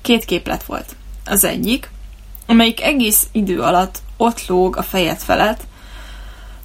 Két 0.02 0.26
képlet 0.26 0.64
volt. 0.64 0.96
Az 1.26 1.44
egyik, 1.44 1.90
amelyik 2.48 2.82
egész 2.82 3.28
idő 3.32 3.62
alatt 3.62 4.02
ott 4.18 4.48
lóg 4.48 4.78
a 4.78 4.84
fejed 4.84 5.18
felett, 5.18 5.62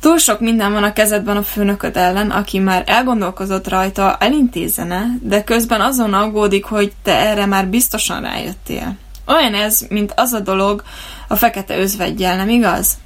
Túl 0.00 0.18
sok 0.18 0.40
minden 0.40 0.72
van 0.72 0.82
a 0.82 0.92
kezedben 0.92 1.36
a 1.36 1.42
főnököd 1.42 1.96
ellen, 1.96 2.30
aki 2.30 2.58
már 2.58 2.82
elgondolkozott 2.86 3.68
rajta, 3.68 4.16
elintézene, 4.16 5.06
de 5.22 5.44
közben 5.44 5.80
azon 5.80 6.14
aggódik, 6.14 6.64
hogy 6.64 6.92
te 7.02 7.16
erre 7.16 7.46
már 7.46 7.66
biztosan 7.66 8.20
rájöttél. 8.20 8.96
Olyan 9.26 9.54
ez, 9.54 9.80
mint 9.88 10.12
az 10.16 10.32
a 10.32 10.40
dolog 10.40 10.82
a 11.28 11.36
fekete 11.36 11.78
özvegyel, 11.78 12.36
nem 12.36 12.48
igaz? 12.48 12.98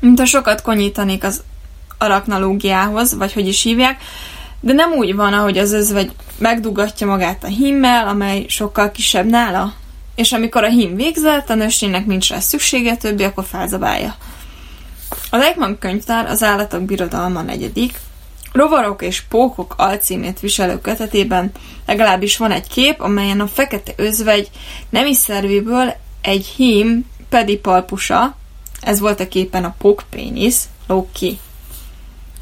Mint 0.00 0.18
ha 0.18 0.24
sokat 0.24 0.62
konyítanék 0.62 1.24
az 1.24 1.42
araknalógiához, 1.98 3.14
vagy 3.14 3.32
hogy 3.32 3.48
is 3.48 3.62
hívják, 3.62 4.02
de 4.60 4.72
nem 4.72 4.92
úgy 4.92 5.14
van, 5.14 5.32
ahogy 5.32 5.58
az 5.58 5.72
özvegy 5.72 6.12
megdugatja 6.38 7.06
magát 7.06 7.44
a 7.44 7.46
himmel, 7.46 8.08
amely 8.08 8.44
sokkal 8.48 8.90
kisebb 8.90 9.26
nála. 9.26 9.72
És 10.14 10.32
amikor 10.32 10.64
a 10.64 10.68
hím 10.68 10.96
végzett, 10.96 11.50
a 11.50 11.54
nősténynek 11.54 12.06
nincs 12.06 12.30
rá 12.30 12.38
szüksége 12.38 12.96
többi, 12.96 13.24
akkor 13.24 13.44
felzabálja. 13.44 14.14
A 15.30 15.36
Legman 15.36 15.78
könyvtár 15.78 16.26
az 16.26 16.42
állatok 16.42 16.82
birodalma 16.82 17.42
negyedik, 17.42 18.00
Rovarok 18.52 19.02
és 19.02 19.20
pókok 19.20 19.74
alcímét 19.76 20.40
viselő 20.40 20.80
kötetében 20.80 21.52
legalábbis 21.86 22.36
van 22.36 22.50
egy 22.50 22.66
kép, 22.66 23.00
amelyen 23.00 23.40
a 23.40 23.46
fekete 23.46 23.92
özvegy 23.96 24.50
nemi 24.88 25.14
szervéből 25.14 25.94
egy 26.20 26.46
hím 26.46 27.06
pedipalpusa, 27.28 28.36
ez 28.80 29.00
volt 29.00 29.20
a 29.20 29.28
képen 29.28 29.64
a 29.64 29.74
pókpénisz, 29.78 30.68
lóg 30.86 31.06
ki. 31.12 31.38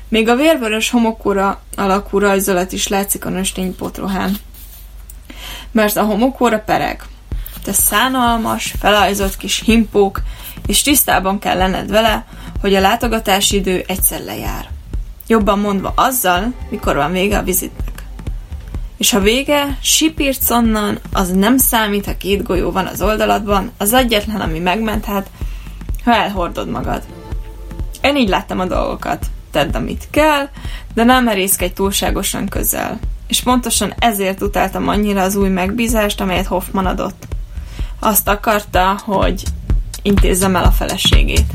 Még 0.08 0.28
a 0.28 0.36
vérvörös 0.36 0.90
homokóra 0.90 1.60
alakú 1.76 2.18
rajzolat 2.18 2.72
is 2.72 2.88
látszik 2.88 3.24
a 3.24 3.28
nőstény 3.28 3.76
potrohán. 3.76 4.36
Mert 5.70 5.96
a 5.96 6.02
homokóra 6.02 6.58
pereg. 6.58 7.02
Te 7.64 7.72
szánalmas, 7.72 8.74
felajzott 8.80 9.36
kis 9.36 9.62
himpók, 9.64 10.22
és 10.66 10.82
tisztában 10.82 11.38
kell 11.38 11.56
lenned 11.56 11.90
vele, 11.90 12.26
hogy 12.60 12.74
a 12.74 12.80
látogatási 12.80 13.56
idő 13.56 13.84
egyszer 13.86 14.20
lejár. 14.24 14.68
Jobban 15.26 15.58
mondva 15.58 15.92
azzal, 15.96 16.52
mikor 16.70 16.96
van 16.96 17.12
vége 17.12 17.38
a 17.38 17.42
vizitnek. 17.42 18.04
És 18.96 19.10
ha 19.10 19.20
vége, 19.20 19.78
sipírtsz 19.80 20.50
onnan, 20.50 20.98
az 21.12 21.30
nem 21.30 21.58
számít, 21.58 22.06
ha 22.06 22.16
két 22.16 22.42
golyó 22.42 22.70
van 22.70 22.86
az 22.86 23.02
oldaladban, 23.02 23.70
az 23.78 23.92
egyetlen, 23.92 24.40
ami 24.40 24.58
megmenthet, 24.58 25.30
ha 26.04 26.14
elhordod 26.14 26.68
magad. 26.68 27.02
Én 28.02 28.16
így 28.16 28.28
láttam 28.28 28.60
a 28.60 28.66
dolgokat. 28.66 29.26
Tedd, 29.50 29.74
amit 29.74 30.08
kell, 30.10 30.48
de 30.94 31.04
nem 31.04 31.24
merészkedj 31.24 31.72
túlságosan 31.72 32.48
közel. 32.48 32.98
És 33.26 33.42
pontosan 33.42 33.94
ezért 33.98 34.42
utáltam 34.42 34.88
annyira 34.88 35.22
az 35.22 35.36
új 35.36 35.48
megbízást, 35.48 36.20
amelyet 36.20 36.46
Hoffman 36.46 36.86
adott. 36.86 37.26
Azt 37.98 38.28
akarta, 38.28 39.00
hogy 39.04 39.42
intézzem 40.02 40.56
el 40.56 40.64
a 40.64 40.70
feleségét. 40.70 41.46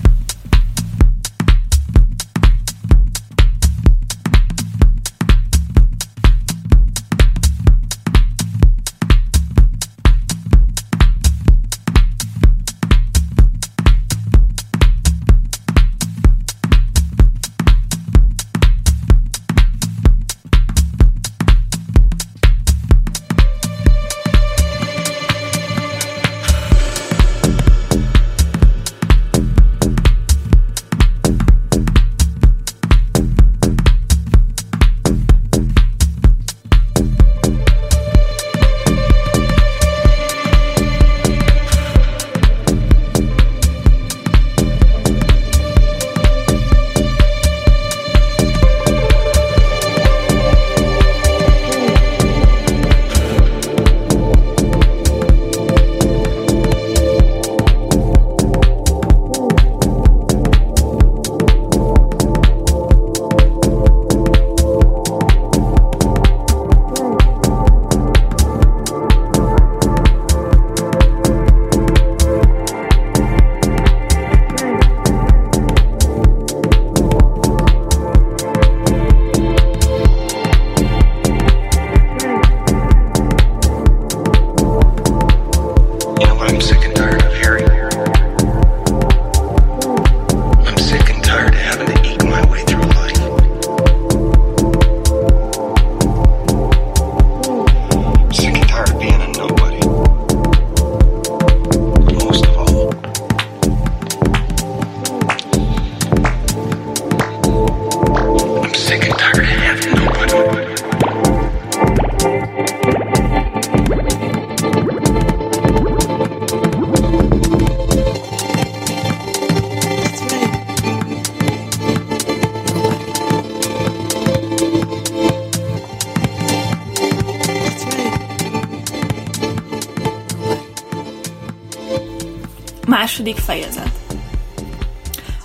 Második 133.21 133.43
fejezet. 133.43 133.91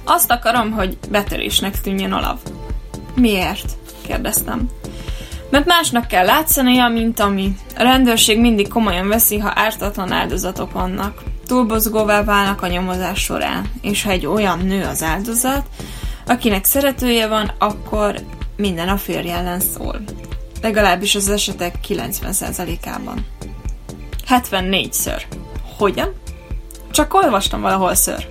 Azt 0.05 0.31
akarom, 0.31 0.71
hogy 0.71 0.99
betörésnek 1.11 1.81
tűnjön 1.81 2.13
a 2.13 2.21
lav. 2.21 2.39
Miért? 3.15 3.77
kérdeztem. 4.07 4.69
Mert 5.51 5.67
másnak 5.67 6.07
kell 6.07 6.25
látszania, 6.25 6.89
mint 6.89 7.21
ami. 7.21 7.57
A 7.77 7.83
rendőrség 7.83 8.41
mindig 8.41 8.69
komolyan 8.69 9.09
veszi, 9.09 9.39
ha 9.39 9.53
ártatlan 9.55 10.13
áldozatok 10.13 10.73
vannak. 10.73 11.23
Túlbozgóvá 11.47 12.25
válnak 12.25 12.63
a 12.63 12.67
nyomozás 12.67 13.21
során, 13.21 13.71
és 13.81 14.03
ha 14.03 14.11
egy 14.11 14.27
olyan 14.27 14.59
nő 14.59 14.85
az 14.85 15.03
áldozat, 15.03 15.67
akinek 16.27 16.65
szeretője 16.65 17.27
van, 17.27 17.53
akkor 17.59 18.15
minden 18.57 18.89
a 18.89 18.97
férje 18.97 19.37
ellen 19.37 19.61
szól. 19.61 20.01
Legalábbis 20.63 21.15
az 21.15 21.29
esetek 21.29 21.75
90%-ában. 21.89 23.27
74-ször. 24.29 25.23
Hogyan? 25.77 26.25
Csak 26.97 27.15
olvastam 27.15 27.61
valahol 27.61 27.95
ször. 27.95 28.27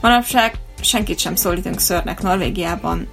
Manapság 0.00 0.58
senkit 0.80 1.18
sem 1.18 1.34
szólítunk 1.34 1.78
szörnek 1.78 2.22
Norvégiában. 2.22 3.08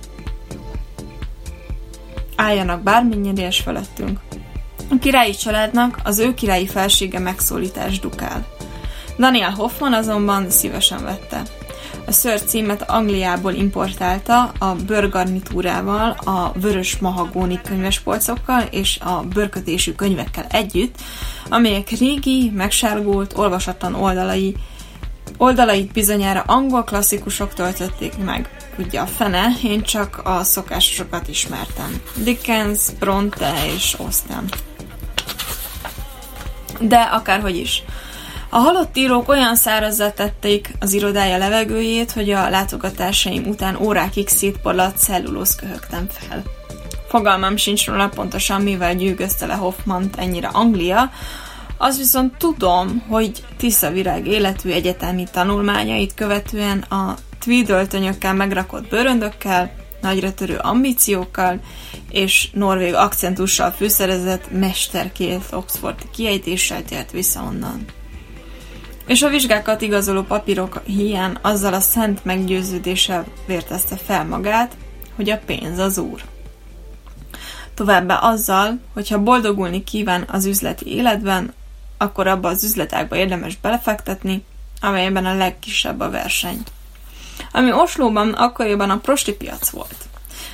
Álljanak 2.35 2.81
bármi 2.81 3.15
nyedés 3.15 3.59
felettünk. 3.59 4.19
A 4.89 4.95
királyi 4.99 5.35
családnak 5.35 5.99
az 6.03 6.19
ő 6.19 6.33
királyi 6.33 6.67
felsége 6.67 7.19
megszólítás 7.19 7.99
dukál. 7.99 8.47
Daniel 9.17 9.49
Hoffman 9.51 9.93
azonban 9.93 10.49
szívesen 10.49 11.03
vette. 11.03 11.41
A 12.05 12.11
ször 12.11 12.41
címet 12.41 12.89
Angliából 12.89 13.53
importálta 13.53 14.51
a 14.59 14.75
bőrgarnitúrával, 14.75 16.09
a 16.09 16.51
vörös 16.59 16.97
mahagóni 16.97 17.59
könyvespolcokkal 17.63 18.61
és 18.71 18.99
a 18.99 19.23
bőrkötésű 19.33 19.91
könyvekkel 19.91 20.45
együtt, 20.49 20.95
amelyek 21.49 21.89
régi, 21.89 22.51
megsárgult, 22.55 23.37
olvasatlan 23.37 23.95
oldalai 23.95 24.55
Oldalait 25.37 25.91
bizonyára 25.91 26.43
angol 26.45 26.83
klasszikusok 26.83 27.53
töltötték 27.53 28.17
meg. 28.17 28.49
Ugye 28.77 28.99
a 28.99 29.05
fene, 29.05 29.47
én 29.63 29.81
csak 29.81 30.21
a 30.23 30.43
szokásosokat 30.43 31.27
ismertem. 31.27 32.01
Dickens, 32.15 32.79
Bronte 32.99 33.53
és 33.75 33.93
Austen. 33.93 34.49
De 36.79 36.97
akárhogy 36.97 37.57
is. 37.57 37.83
A 38.55 38.57
halott 38.57 38.97
írók 38.97 39.29
olyan 39.29 39.55
szárazzá 39.55 40.11
tették 40.11 40.73
az 40.79 40.93
irodája 40.93 41.37
levegőjét, 41.37 42.11
hogy 42.11 42.29
a 42.29 42.49
látogatásaim 42.49 43.47
után 43.47 43.75
órákig 43.81 44.27
szétporlat 44.27 44.97
cellulóz 44.97 45.55
köhögtem 45.55 46.07
fel. 46.09 46.43
Fogalmam 47.07 47.55
sincs 47.55 47.85
róla 47.85 48.09
pontosan, 48.09 48.61
mivel 48.61 48.95
gyűgözte 48.95 49.45
le 49.45 49.53
Hoffmant 49.53 50.15
ennyire 50.15 50.47
Anglia, 50.47 51.11
az 51.77 51.97
viszont 51.97 52.37
tudom, 52.37 53.03
hogy 53.07 53.45
Tisza 53.57 53.91
Virág 53.91 54.27
életű 54.27 54.71
egyetemi 54.71 55.23
tanulmányait 55.31 56.13
követően 56.13 56.79
a 56.79 57.15
tweedöltönyökkel 57.39 58.33
megrakott 58.33 58.89
bőröndökkel, 58.89 59.71
nagyra 60.01 60.33
törő 60.33 60.57
ambíciókkal 60.57 61.59
és 62.11 62.49
norvég 62.53 62.93
akcentussal 62.93 63.71
fűszerezett 63.71 64.51
mesterkélt 64.51 65.51
Oxfordi 65.51 66.03
kiejtéssel 66.15 66.83
tért 66.83 67.11
vissza 67.11 67.41
onnan. 67.41 67.85
És 69.05 69.21
a 69.21 69.29
vizsgákat 69.29 69.81
igazoló 69.81 70.21
papírok 70.21 70.81
hiány 70.85 71.37
azzal 71.41 71.73
a 71.73 71.79
szent 71.79 72.25
meggyőződéssel 72.25 73.25
vértezte 73.45 73.95
fel 73.95 74.25
magát, 74.25 74.75
hogy 75.15 75.29
a 75.29 75.41
pénz 75.45 75.77
az 75.79 75.97
úr. 75.97 76.21
Továbbá 77.73 78.15
azzal, 78.15 78.79
hogyha 78.93 79.23
boldogulni 79.23 79.83
kíván 79.83 80.25
az 80.27 80.45
üzleti 80.45 80.95
életben, 80.95 81.53
akkor 81.97 82.27
abba 82.27 82.49
az 82.49 82.63
üzletágba 82.63 83.15
érdemes 83.15 83.57
belefektetni, 83.57 84.43
amelyben 84.81 85.25
a 85.25 85.35
legkisebb 85.35 85.99
a 85.99 86.09
verseny. 86.09 86.63
Ami 87.51 87.71
Oslóban 87.71 88.33
akkoriban 88.33 88.89
a 88.89 88.97
prosti 88.97 89.33
piac 89.33 89.69
volt. 89.69 89.95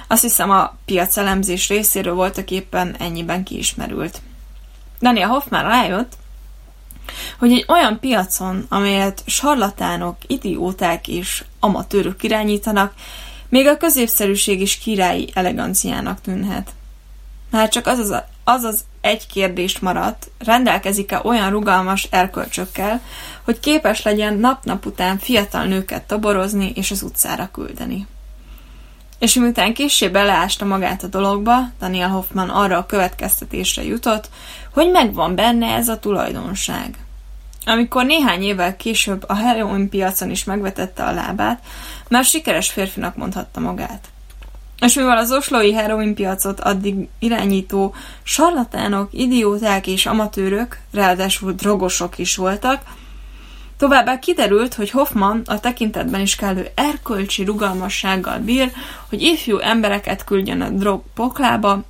Azt 0.07 0.21
hiszem 0.21 0.49
a 0.49 0.77
piacelemzés 0.85 1.67
részéről 1.67 2.13
voltak 2.13 2.51
éppen 2.51 2.95
ennyiben 2.99 3.43
kiismerült. 3.43 4.21
Daniel 4.99 5.27
Hoffman 5.27 5.63
rájött, 5.63 6.13
hogy 7.39 7.51
egy 7.51 7.65
olyan 7.67 7.99
piacon, 7.99 8.65
amelyet 8.69 9.23
sarlatánok, 9.25 10.17
idióták 10.27 11.07
és 11.07 11.43
amatőrök 11.59 12.23
irányítanak, 12.23 12.93
még 13.49 13.67
a 13.67 13.77
középszerűség 13.77 14.61
is 14.61 14.77
királyi 14.77 15.29
eleganciának 15.33 16.21
tűnhet. 16.21 16.69
Már 17.51 17.69
csak 17.69 17.87
az 17.87 17.99
az, 17.99 18.23
az, 18.43 18.63
az 18.63 18.83
egy 19.01 19.27
kérdést 19.27 19.81
maradt, 19.81 20.31
rendelkezik-e 20.37 21.21
olyan 21.23 21.49
rugalmas 21.49 22.07
erkölcsökkel, 22.11 23.01
hogy 23.43 23.59
képes 23.59 24.01
legyen 24.01 24.37
nap-nap 24.37 24.85
után 24.85 25.17
fiatal 25.17 25.63
nőket 25.63 26.03
toborozni 26.03 26.71
és 26.75 26.91
az 26.91 27.01
utcára 27.01 27.49
küldeni. 27.51 28.07
És 29.19 29.33
miután 29.33 29.73
később 29.73 30.11
beleásta 30.11 30.65
magát 30.65 31.03
a 31.03 31.07
dologba, 31.07 31.57
Daniel 31.79 32.09
Hoffman 32.09 32.49
arra 32.49 32.77
a 32.77 32.85
következtetésre 32.85 33.83
jutott, 33.83 34.29
hogy 34.79 34.91
megvan 34.91 35.35
benne 35.35 35.67
ez 35.67 35.87
a 35.87 35.99
tulajdonság. 35.99 36.97
Amikor 37.65 38.05
néhány 38.05 38.41
évvel 38.41 38.75
később 38.75 39.23
a 39.27 39.35
heroin 39.35 39.89
piacon 39.89 40.29
is 40.29 40.43
megvetette 40.43 41.03
a 41.03 41.11
lábát, 41.11 41.63
már 42.09 42.23
sikeres 42.23 42.69
férfinak 42.69 43.15
mondhatta 43.15 43.59
magát. 43.59 44.07
És 44.79 44.93
mivel 44.93 45.17
az 45.17 45.31
oslói 45.31 45.73
heroin 45.73 46.15
piacot 46.15 46.59
addig 46.59 47.07
irányító 47.19 47.95
sarlatánok, 48.23 49.09
idióták 49.13 49.87
és 49.87 50.05
amatőrök, 50.05 50.79
ráadásul 50.93 51.51
drogosok 51.51 52.17
is 52.17 52.35
voltak, 52.35 52.81
Továbbá 53.77 54.19
kiderült, 54.19 54.73
hogy 54.73 54.89
Hoffman 54.89 55.41
a 55.45 55.59
tekintetben 55.59 56.21
is 56.21 56.35
kellő 56.35 56.67
erkölcsi 56.75 57.43
rugalmassággal 57.43 58.39
bír, 58.39 58.71
hogy 59.09 59.21
ifjú 59.21 59.57
embereket 59.57 60.23
küldjön 60.23 60.61
a 60.61 60.69
drog 60.69 61.01
poklába, 61.13 61.83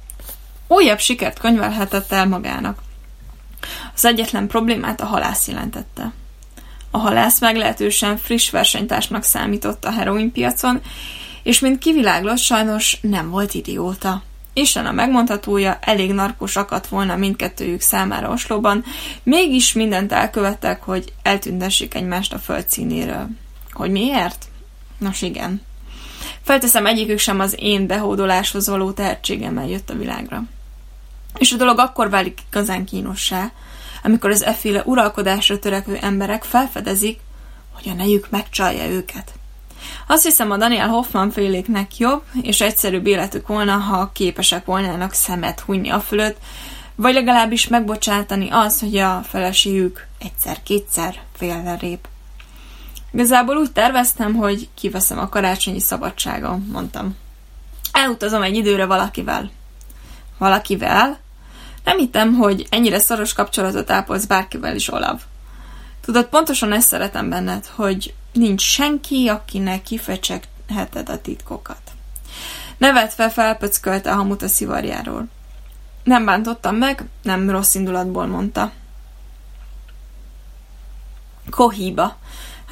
újabb 0.70 1.00
sikert 1.00 1.40
könyvelhetett 1.40 2.12
el 2.12 2.28
magának. 2.28 2.80
Az 3.96 4.06
egyetlen 4.06 4.48
problémát 4.48 5.02
a 5.02 5.06
halász 5.06 5.48
jelentette. 5.48 6.12
A 6.92 6.98
halász 6.98 7.40
meglehetősen 7.40 8.18
friss 8.18 8.50
versenytársnak 8.50 9.24
számított 9.24 9.86
a 9.86 9.92
heroin 9.92 10.32
piacon, 10.32 10.82
és 11.44 11.60
mint 11.60 11.80
kiviláglott, 11.80 12.38
sajnos 12.38 12.98
nem 13.02 13.30
volt 13.30 13.54
idióta. 13.54 14.24
Isten 14.54 14.86
a 14.86 14.92
megmondhatója, 14.92 15.78
elég 15.82 16.14
narkos 16.14 16.56
akadt 16.56 16.88
volna 16.88 17.16
mindkettőjük 17.16 17.82
számára 17.82 18.30
Oslóban, 18.30 18.84
mégis 19.24 19.74
mindent 19.74 20.12
elkövettek, 20.12 20.84
hogy 20.84 21.14
eltüntessék 21.24 21.94
egymást 21.94 22.34
a 22.34 22.40
föld 22.40 22.70
színéről. 22.70 23.28
Hogy 23.72 23.92
miért? 23.92 24.46
Nos 24.98 25.22
igen. 25.22 25.62
Felteszem, 26.42 26.86
egyikük 26.86 27.20
sem 27.20 27.40
az 27.40 27.56
én 27.60 27.88
behódoláshoz 27.88 28.68
való 28.68 28.92
tehetségemmel 28.92 29.68
jött 29.68 29.90
a 29.90 29.98
világra. 29.98 30.44
És 31.40 31.52
a 31.52 31.58
dolog 31.58 31.80
akkor 31.80 32.10
válik 32.10 32.40
igazán 32.50 32.86
kínossá, 32.86 33.52
amikor 34.04 34.30
az 34.30 34.44
efféle 34.44 34.82
uralkodásra 34.86 35.60
törekvő 35.60 35.98
emberek 36.02 36.44
felfedezik, 36.44 37.20
hogy 37.74 37.90
a 37.90 37.94
nejük 37.94 38.30
megcsalja 38.30 38.88
őket. 38.88 39.34
Azt 40.08 40.24
hiszem, 40.24 40.52
a 40.52 40.58
Daniel 40.58 40.88
Hoffman 40.88 41.32
féléknek 41.32 41.98
jobb 41.98 42.24
és 42.42 42.62
egyszerűbb 42.62 43.08
életük 43.08 43.48
volna, 43.48 43.78
ha 43.78 44.12
képesek 44.14 44.66
volnának 44.66 45.14
szemet 45.14 45.60
hunyni 45.60 45.90
a 45.90 46.00
fölött, 46.00 46.38
vagy 46.96 47.14
legalábbis 47.14 47.68
megbocsátani 47.68 48.48
az, 48.50 48.80
hogy 48.80 48.98
a 48.98 49.22
feleségük 49.24 50.08
egyszer-kétszer 50.20 51.20
félrelép. 51.38 52.08
Igazából 53.12 53.58
úgy 53.58 53.72
terveztem, 53.72 54.36
hogy 54.36 54.70
kiveszem 54.74 55.20
a 55.20 55.30
karácsonyi 55.30 55.80
szabadságon, 55.80 56.68
mondtam. 56.72 57.16
Elutazom 57.92 58.42
egy 58.42 58.56
időre 58.56 58.86
valakivel. 58.86 59.52
Valakivel? 60.38 61.20
Nem 61.90 61.98
hittem, 61.98 62.34
hogy 62.34 62.68
ennyire 62.70 63.00
szoros 63.00 63.34
kapcsolatot 63.34 63.92
ápolsz 63.92 64.26
bárkivel 64.26 64.76
is, 64.76 64.92
Olav. 64.92 65.22
Tudod, 66.02 66.26
pontosan 66.26 66.72
ezt 66.72 66.88
szeretem 66.88 67.30
benned, 67.30 67.66
hogy 67.66 68.14
nincs 68.34 68.62
senki, 68.62 69.28
akinek 69.28 69.82
kifecsegheted 69.82 71.10
a 71.10 71.22
titkokat. 71.22 71.82
Nevetve 72.78 73.30
felpöckölte 73.30 74.12
a 74.12 74.16
hamut 74.16 74.42
a 74.42 74.48
szivarjáról. 74.48 75.28
Nem 76.04 76.26
bántottam 76.26 76.76
meg, 76.76 77.04
nem 77.22 77.50
rossz 77.50 77.76
indulatból 77.76 78.26
mondta. 78.26 78.72
Kohiba 81.50 82.18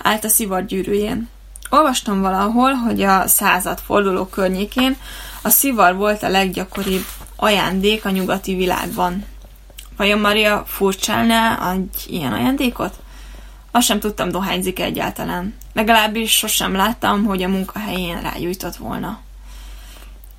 állt 0.01 0.23
a 0.23 0.29
szivar 0.29 0.65
gyűrűjén. 0.65 1.29
Olvastam 1.69 2.21
valahol, 2.21 2.73
hogy 2.73 3.01
a 3.01 3.27
század 3.27 3.79
forduló 3.79 4.25
környékén 4.25 4.97
a 5.41 5.49
szivar 5.49 5.95
volt 5.95 6.23
a 6.23 6.29
leggyakoribb 6.29 7.05
ajándék 7.37 8.05
a 8.05 8.09
nyugati 8.09 8.55
világban. 8.55 9.25
Vajon 9.97 10.19
Maria 10.19 10.63
furcsálná 10.67 11.71
egy 11.71 12.05
ilyen 12.07 12.33
ajándékot? 12.33 12.93
Azt 13.71 13.85
sem 13.85 13.99
tudtam, 13.99 14.29
dohányzik 14.29 14.79
egyáltalán. 14.79 15.55
Legalábbis 15.73 16.31
sosem 16.31 16.75
láttam, 16.75 17.25
hogy 17.25 17.43
a 17.43 17.47
munkahelyén 17.47 18.21
rágyújtott 18.21 18.75
volna. 18.75 19.19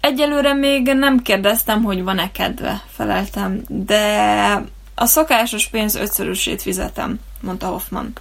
Egyelőre 0.01 0.55
még 0.55 0.93
nem 0.93 1.23
kérdeztem, 1.23 1.83
hogy 1.83 2.03
van-e 2.03 2.31
kedve, 2.31 2.83
feleltem, 2.95 3.63
de 3.69 4.65
a 4.95 5.07
szokásos 5.07 5.69
pénz 5.69 5.95
ötszörösét 5.95 6.63
fizetem, 6.63 7.21
mondta 7.41 7.67
Hoffman. 7.67 8.13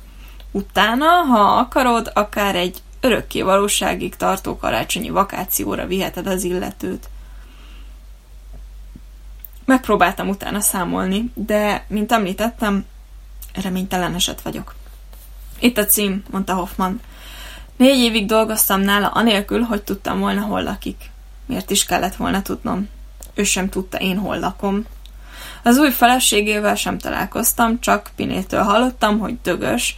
Utána, 0.52 1.06
ha 1.06 1.40
akarod, 1.40 2.12
akár 2.14 2.56
egy 2.56 2.82
örökké 3.00 3.42
valóságig 3.42 4.16
tartó 4.16 4.58
karácsonyi 4.58 5.10
vakációra 5.10 5.86
viheted 5.86 6.28
az 6.28 6.44
illetőt. 6.44 7.10
Megpróbáltam 9.68 10.30
utána 10.30 10.60
számolni, 10.60 11.32
de, 11.34 11.86
mint 11.88 12.12
említettem, 12.12 12.86
reménytelen 13.54 14.16
eset 14.16 14.42
vagyok. 14.42 14.76
Itt 15.60 15.78
a 15.78 15.86
cím, 15.86 16.24
mondta 16.32 16.54
Hoffman. 16.54 17.02
Négy 17.76 17.98
évig 17.98 18.26
dolgoztam 18.26 18.82
nála, 18.82 19.08
anélkül, 19.08 19.62
hogy 19.62 19.84
tudtam 19.84 20.20
volna, 20.20 20.42
hol 20.42 20.64
lakik. 20.64 21.10
Miért 21.46 21.70
is 21.70 21.86
kellett 21.86 22.16
volna 22.16 22.42
tudnom? 22.42 22.90
Ő 23.34 23.44
sem 23.44 23.70
tudta 23.70 23.98
én, 23.98 24.18
hol 24.18 24.40
lakom. 24.40 24.86
Az 25.64 25.78
új 25.78 25.92
feleségével 25.92 26.76
sem 26.76 26.98
találkoztam, 26.98 27.80
csak 27.80 28.10
Pinétől 28.16 28.62
hallottam, 28.62 29.20
hogy 29.20 29.42
dögös, 29.42 29.98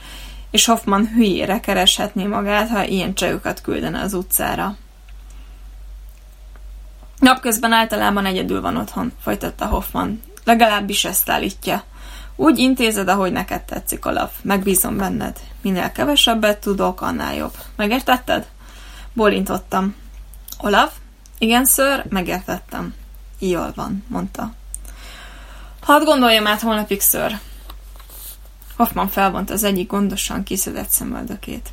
és 0.51 0.65
Hoffman 0.65 1.07
hülyére 1.07 1.59
kereshetné 1.59 2.25
magát, 2.25 2.69
ha 2.69 2.83
ilyen 2.83 3.13
csajokat 3.13 3.61
küldene 3.61 4.01
az 4.01 4.13
utcára. 4.13 4.77
Napközben 7.19 7.71
általában 7.71 8.25
egyedül 8.25 8.61
van 8.61 8.77
otthon, 8.77 9.11
folytatta 9.21 9.65
Hoffman. 9.65 10.21
Legalábbis 10.43 11.05
ezt 11.05 11.29
állítja. 11.29 11.83
Úgy 12.35 12.57
intézed, 12.57 13.07
ahogy 13.07 13.31
neked 13.31 13.61
tetszik, 13.63 14.05
Olaf. 14.05 14.31
Megbízom 14.41 14.97
benned. 14.97 15.39
Minél 15.61 15.91
kevesebbet 15.91 16.59
tudok, 16.59 17.01
annál 17.01 17.35
jobb. 17.35 17.53
Megértetted? 17.75 18.47
Bólintottam. 19.13 19.95
Olaf? 20.57 20.93
Igen, 21.37 21.65
ször, 21.65 22.05
megértettem. 22.09 22.93
Jól 23.39 23.71
van, 23.75 24.05
mondta. 24.07 24.53
Hadd 25.81 26.03
gondoljam 26.03 26.47
át 26.47 26.61
holnapig, 26.61 27.01
ször. 27.01 27.37
Hoffman 28.77 29.07
felvont 29.07 29.49
az 29.49 29.63
egyik 29.63 29.87
gondosan 29.87 30.43
kiszedett 30.43 30.89
szemöldökét. 30.89 31.69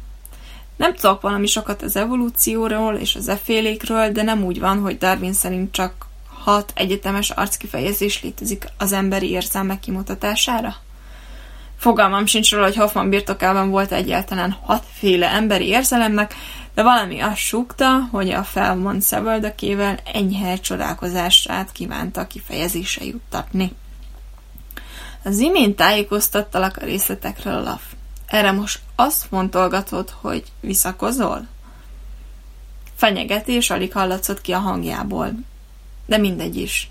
Nem 0.76 0.94
tudok 0.94 1.20
valami 1.20 1.46
sokat 1.46 1.82
az 1.82 1.96
evolúcióról 1.96 2.94
és 2.94 3.14
az 3.14 3.28
effélékről, 3.28 4.12
de 4.12 4.22
nem 4.22 4.44
úgy 4.44 4.60
van, 4.60 4.80
hogy 4.80 4.98
Darwin 4.98 5.32
szerint 5.32 5.72
csak 5.72 6.06
hat 6.42 6.72
egyetemes 6.74 7.30
arckifejezés 7.30 8.22
létezik 8.22 8.66
az 8.78 8.92
emberi 8.92 9.30
érzelmek 9.30 9.80
kimutatására? 9.80 10.74
Fogalmam 11.78 12.26
sincs 12.26 12.52
róla, 12.52 12.64
hogy 12.64 12.76
Hoffman 12.76 13.08
birtokában 13.08 13.70
volt 13.70 13.92
egyáltalán 13.92 14.56
hatféle 14.62 15.28
emberi 15.28 15.66
érzelemnek, 15.66 16.34
de 16.74 16.82
valami 16.82 17.20
azt 17.20 17.36
súgta, 17.36 18.08
hogy 18.10 18.30
a 18.30 18.44
felmond 18.44 19.02
szevöldökével 19.02 19.98
enyhe 20.12 20.56
csodálkozását 20.56 21.72
kívánta 21.72 22.26
kifejezése 22.26 23.04
juttatni. 23.04 23.72
Az 25.24 25.38
imént 25.38 25.76
tájékoztattalak 25.76 26.76
a 26.76 26.84
részletekről, 26.84 27.54
Olaf. 27.54 27.82
Erre 28.26 28.52
most 28.52 28.80
azt 28.94 29.26
fontolgatod, 29.28 30.14
hogy 30.20 30.44
visszakozol? 30.60 31.46
Fenyegetés 32.96 33.70
alig 33.70 33.92
hallatszott 33.92 34.40
ki 34.40 34.52
a 34.52 34.58
hangjából. 34.58 35.32
De 36.06 36.16
mindegy 36.16 36.56
is. 36.56 36.90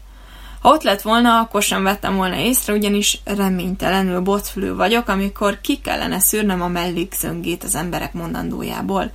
Ha 0.66 0.72
ott 0.72 0.84
lett 0.84 1.02
volna, 1.02 1.40
akkor 1.40 1.64
sem 1.64 1.84
vettem 1.84 2.16
volna 2.16 2.36
észre, 2.36 2.74
ugyanis 2.74 3.22
reménytelenül 3.24 4.20
botfülő 4.20 4.76
vagyok, 4.76 5.08
amikor 5.08 5.62
ki 5.62 5.78
kellene 5.78 6.20
szűrnem 6.20 6.62
a 6.62 6.68
mellékszöngét 6.68 7.64
az 7.64 7.76
emberek 7.76 8.14
mondandójából. 8.14 9.12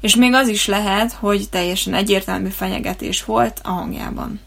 És 0.00 0.16
még 0.16 0.34
az 0.34 0.48
is 0.48 0.66
lehet, 0.66 1.12
hogy 1.12 1.48
teljesen 1.50 1.94
egyértelmű 1.94 2.48
fenyegetés 2.48 3.24
volt 3.24 3.60
a 3.62 3.70
hangjában. 3.70 4.40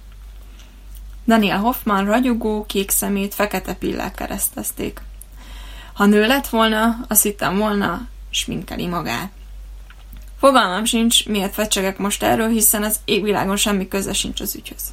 Daniel 1.28 1.58
Hoffman 1.58 2.06
ragyogó, 2.06 2.66
kék 2.66 2.90
szemét 2.90 3.34
fekete 3.34 3.74
pillák 3.74 4.16
keresztezték. 4.16 5.02
Ha 6.00 6.06
nő 6.06 6.28
lett 6.28 6.48
volna, 6.48 7.06
azt 7.08 7.24
hittem 7.24 7.58
volna, 7.58 8.08
sminkeli 8.30 8.88
magát. 8.88 9.32
Fogalmam 10.38 10.86
sincs, 10.86 11.26
miért 11.26 11.54
fecsegek 11.54 11.98
most 11.98 12.24
erről, 12.24 12.48
hiszen 12.48 12.84
az 12.84 13.00
égvilágon 13.06 13.56
semmi 13.56 13.88
köze 13.88 14.14
sincs 14.14 14.42
az 14.42 14.56
ügyhöz. 14.56 14.84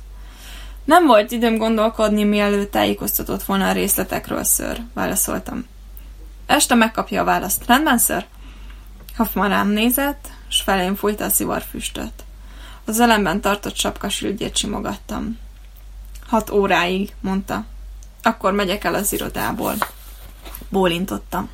Nem 0.85 1.07
volt 1.07 1.31
időm 1.31 1.57
gondolkodni, 1.57 2.25
mielőtt 2.25 2.71
tájékoztatott 2.71 3.43
volna 3.43 3.69
a 3.69 3.73
részletekről, 3.73 4.45
ször, 4.45 4.81
válaszoltam. 4.95 5.67
Este 6.47 6.75
megkapja 6.75 7.21
a 7.21 7.25
választ. 7.25 7.67
Rendben, 7.67 7.99
ször? 7.99 8.25
Hoffman 9.17 9.49
rám 9.49 9.69
nézett, 9.69 10.29
s 10.49 10.61
felém 10.61 10.95
fújta 10.95 11.25
a 11.25 11.29
szivarfüstöt. 11.29 12.25
Az 12.85 13.01
elemben 13.01 13.41
tartott 13.41 13.77
sapkasülgyét 13.77 14.57
simogattam. 14.57 15.39
Hat 16.27 16.51
óráig, 16.51 17.15
mondta. 17.21 17.65
akkor 18.23 18.53
megyek 18.53 18.85
el 18.85 18.95
az 18.95 19.13
irodából. 19.13 19.75
Bólintottam. 20.69 21.49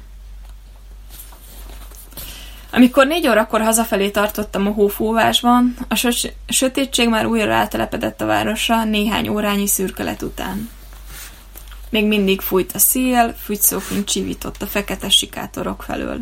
Amikor 2.75 3.07
négy 3.07 3.29
órakor 3.29 3.61
hazafelé 3.61 4.11
tartottam 4.11 4.66
a 4.66 4.70
hófúvásban, 4.70 5.77
a 5.88 6.14
sötétség 6.46 7.09
már 7.09 7.27
újra 7.27 7.46
rátelepedett 7.46 8.20
a 8.20 8.27
városra 8.27 8.85
néhány 8.85 9.29
órányi 9.29 9.66
szürkelet 9.66 10.22
után. 10.22 10.70
Még 11.90 12.07
mindig 12.07 12.40
fújt 12.40 12.72
a 12.72 12.79
szél, 12.79 13.35
fügyszófint 13.42 14.09
csivított 14.09 14.62
a 14.62 14.66
fekete 14.66 15.09
sikátorok 15.09 15.83
felől. 15.83 16.20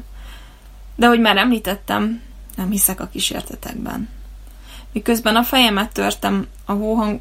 De 0.97 1.07
hogy 1.07 1.21
már 1.21 1.37
említettem, 1.37 2.23
nem 2.57 2.71
hiszek 2.71 3.01
a 3.01 3.07
kísértetekben. 3.07 4.09
Miközben 4.93 5.37
a 5.37 5.43
fejemet 5.43 5.93
törtem, 5.93 6.47
a 6.65 6.73
hó 6.73 7.15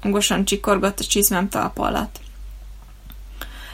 hangosan 0.00 0.44
csikorgott 0.44 0.98
a 0.98 1.04
csizmem 1.04 1.48
talpa 1.48 1.82
alatt. 1.86 2.20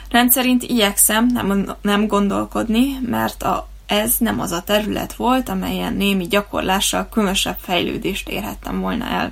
Rendszerint 0.09 0.63
igyekszem 0.63 1.25
nem, 1.25 1.75
nem 1.81 2.07
gondolkodni, 2.07 2.99
mert 3.05 3.43
a, 3.43 3.67
ez 3.85 4.15
nem 4.17 4.39
az 4.39 4.51
a 4.51 4.61
terület 4.61 5.13
volt, 5.13 5.49
amelyen 5.49 5.93
némi 5.93 6.27
gyakorlással 6.27 7.09
különösebb 7.11 7.57
fejlődést 7.61 8.29
érhettem 8.29 8.79
volna 8.79 9.05
el. 9.05 9.31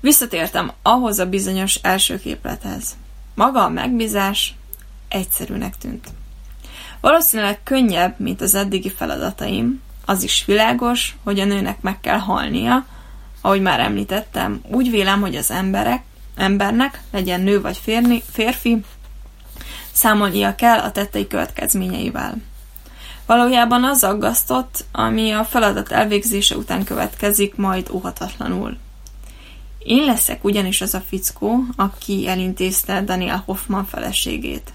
Visszatértem 0.00 0.72
ahhoz 0.82 1.18
a 1.18 1.26
bizonyos 1.26 1.74
első 1.74 2.18
képlethez. 2.18 2.96
Maga 3.34 3.64
a 3.64 3.68
megbízás 3.68 4.54
egyszerűnek 5.08 5.78
tűnt. 5.78 6.08
Valószínűleg 7.00 7.62
könnyebb, 7.62 8.14
mint 8.18 8.40
az 8.40 8.54
eddigi 8.54 8.90
feladataim, 8.90 9.82
az 10.04 10.22
is 10.22 10.44
világos, 10.46 11.16
hogy 11.24 11.40
a 11.40 11.44
nőnek 11.44 11.80
meg 11.80 12.00
kell 12.00 12.18
halnia, 12.18 12.86
ahogy 13.40 13.60
már 13.60 13.80
említettem, 13.80 14.60
úgy 14.70 14.90
vélem, 14.90 15.20
hogy 15.20 15.36
az 15.36 15.50
emberek, 15.50 16.02
embernek, 16.36 17.02
legyen 17.10 17.40
nő 17.40 17.60
vagy 17.60 17.76
férni, 17.76 18.22
férfi, 18.32 18.84
számolnia 19.92 20.54
kell 20.54 20.78
a 20.78 20.92
tettei 20.92 21.26
következményeivel. 21.26 22.34
Valójában 23.26 23.84
az 23.84 24.04
aggasztott, 24.04 24.84
ami 24.92 25.30
a 25.30 25.44
feladat 25.44 25.92
elvégzése 25.92 26.56
után 26.56 26.84
következik, 26.84 27.56
majd 27.56 27.88
óhatatlanul. 27.90 28.76
Én 29.78 30.04
leszek 30.04 30.44
ugyanis 30.44 30.80
az 30.80 30.94
a 30.94 31.02
fickó, 31.08 31.64
aki 31.76 32.28
elintézte 32.28 33.02
Daniel 33.02 33.42
Hoffman 33.46 33.84
feleségét. 33.84 34.72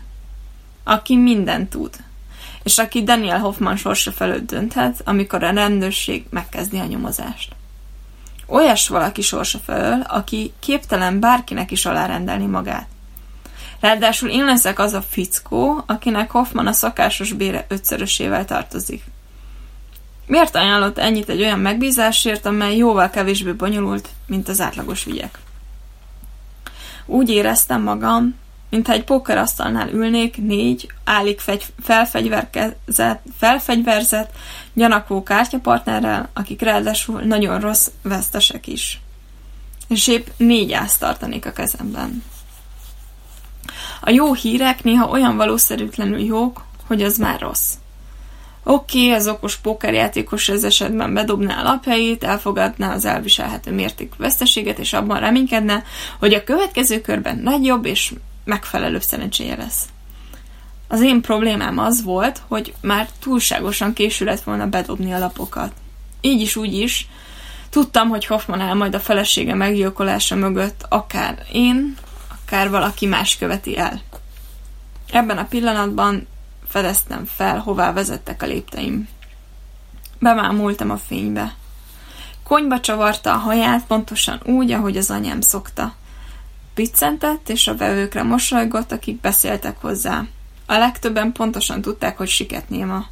Aki 0.84 1.16
mindent 1.16 1.70
tud, 1.70 1.96
és 2.64 2.78
aki 2.78 3.04
Daniel 3.04 3.40
Hoffman 3.40 3.76
sorsa 3.76 4.12
felőtt 4.12 4.48
dönthet, 4.48 5.02
amikor 5.06 5.44
a 5.44 5.50
rendőrség 5.50 6.26
megkezdi 6.30 6.78
a 6.78 6.86
nyomozást. 6.86 7.56
Olyas 8.48 8.88
valaki 8.88 9.22
sorsa 9.22 9.60
felől, 9.60 10.02
aki 10.02 10.54
képtelen 10.60 11.20
bárkinek 11.20 11.72
is 11.72 11.86
alárendelni 11.86 12.46
magát. 12.46 12.88
Ráadásul 13.80 14.30
én 14.30 14.46
leszek 14.46 14.80
az 14.80 14.94
a 14.94 15.02
fickó, 15.02 15.84
akinek 15.86 16.32
Hoffman 16.32 16.68
a 16.68 16.72
szakásos 16.72 17.34
bére 17.34 17.66
ötszörösével 17.68 18.46
tartozik. 18.46 19.04
Miért 20.26 20.56
ajánlott 20.56 20.98
ennyit 20.98 21.30
egy 21.30 21.42
olyan 21.42 21.60
megbízásért, 21.60 22.46
amely 22.46 22.76
jóval 22.76 23.10
kevésbé 23.10 23.52
bonyolult, 23.52 24.10
mint 24.26 24.50
az 24.50 24.62
átlagos 24.62 25.06
ügyek? 25.06 25.38
Úgy 27.06 27.30
éreztem 27.30 27.82
magam, 27.82 28.36
mintha 28.70 28.94
egy 28.94 29.04
pókerasztalnál 29.04 29.90
ülnék 29.90 30.38
négy 30.38 30.92
állik 31.04 31.42
felfegyverzett, 31.82 33.24
felfegyverzett, 33.38 34.32
gyanakvó 34.74 35.24
kártyapartnerrel, 35.24 36.30
akik 36.34 36.62
ráadásul 36.62 37.22
nagyon 37.22 37.60
rossz 37.60 37.88
vesztesek 38.02 38.68
is. 38.68 39.00
És 39.88 40.08
épp 40.08 40.28
négy 40.38 40.74
ázt 40.74 41.00
tartanék 41.00 41.46
a 41.46 41.52
kezemben. 41.52 42.24
A 44.02 44.10
jó 44.10 44.34
hírek 44.34 44.84
néha 44.84 45.10
olyan 45.10 45.36
valószerűtlenül 45.36 46.20
jók, 46.20 46.66
hogy 46.88 47.04
az 47.04 47.18
már 47.18 47.40
rossz. 47.40 47.74
Oké, 48.64 49.06
okay, 49.06 49.12
az 49.12 49.28
okos 49.28 49.56
pókerjátékos 49.56 50.50
ez 50.50 50.64
esetben 50.64 51.14
bedobná 51.14 51.60
a 51.60 51.64
lapjait, 51.64 52.24
elfogadná 52.24 52.94
az 52.94 53.06
elviselhető 53.06 53.72
mértékű 53.72 54.16
veszteséget, 54.18 54.80
és 54.80 54.94
abban 54.94 55.20
reménykedne, 55.20 55.84
hogy 56.20 56.34
a 56.34 56.44
következő 56.44 57.02
körben 57.02 57.38
nagyobb 57.38 57.86
és 57.86 58.14
megfelelő 58.44 59.00
szerencséje 59.00 59.56
lesz. 59.56 59.86
Az 60.88 61.02
én 61.02 61.22
problémám 61.22 61.78
az 61.78 62.04
volt, 62.04 62.42
hogy 62.48 62.74
már 62.82 63.10
túlságosan 63.20 63.94
késő 63.94 64.26
lett 64.26 64.44
volna 64.44 64.68
bedobni 64.68 65.14
a 65.14 65.20
lapokat. 65.20 65.72
Így 66.22 66.42
is, 66.42 66.56
úgy 66.56 66.74
is, 66.74 67.08
tudtam, 67.70 68.10
hogy 68.10 68.26
Hoffman 68.26 68.62
áll 68.62 68.74
majd 68.74 68.96
a 68.96 69.00
felesége 69.00 69.54
meggyilkolása 69.54 70.36
mögött, 70.36 70.86
akár 70.90 71.46
én, 71.52 71.96
akár 72.48 72.70
valaki 72.70 73.06
más 73.06 73.38
követi 73.38 73.78
el. 73.78 74.02
Ebben 75.12 75.38
a 75.38 75.46
pillanatban 75.46 76.28
fedeztem 76.68 77.26
fel, 77.26 77.60
hová 77.60 77.94
vezettek 77.94 78.44
a 78.44 78.46
lépteim. 78.46 79.08
Bemámultam 80.20 80.90
a 80.90 80.98
fénybe. 80.98 81.56
Konyba 82.44 82.80
csavarta 82.80 83.34
a 83.34 83.38
haját 83.38 83.86
pontosan 83.86 84.42
úgy, 84.46 84.72
ahogy 84.72 84.98
az 84.98 85.10
anyám 85.10 85.42
szokta. 85.42 85.96
Piccentett, 86.74 87.50
és 87.50 87.68
a 87.68 87.76
vevőkre 87.76 88.24
mosolygott, 88.24 88.92
akik 88.92 89.22
beszéltek 89.22 89.82
hozzá. 89.82 90.24
A 90.66 90.78
legtöbben 90.78 91.32
pontosan 91.32 91.82
tudták, 91.82 92.18
hogy 92.18 92.30
siket 92.30 92.70
néma. 92.70 93.06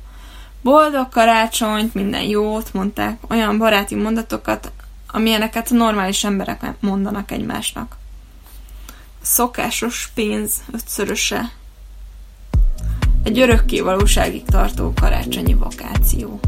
Boldog 0.61 1.09
karácsonyt, 1.09 1.93
minden 1.93 2.23
jót, 2.23 2.73
mondták, 2.73 3.19
olyan 3.29 3.57
baráti 3.57 3.95
mondatokat, 3.95 4.71
amilyeneket 5.07 5.69
normális 5.69 6.23
emberek 6.23 6.73
mondanak 6.79 7.31
egymásnak. 7.31 7.97
Szokásos 9.25 10.09
pénz 10.13 10.63
ötszöröse. 10.71 11.51
Egy 13.23 13.39
örökké 13.39 13.79
valóságig 13.79 14.43
tartó 14.45 14.93
karácsonyi 14.95 15.53
vakáció. 15.53 16.39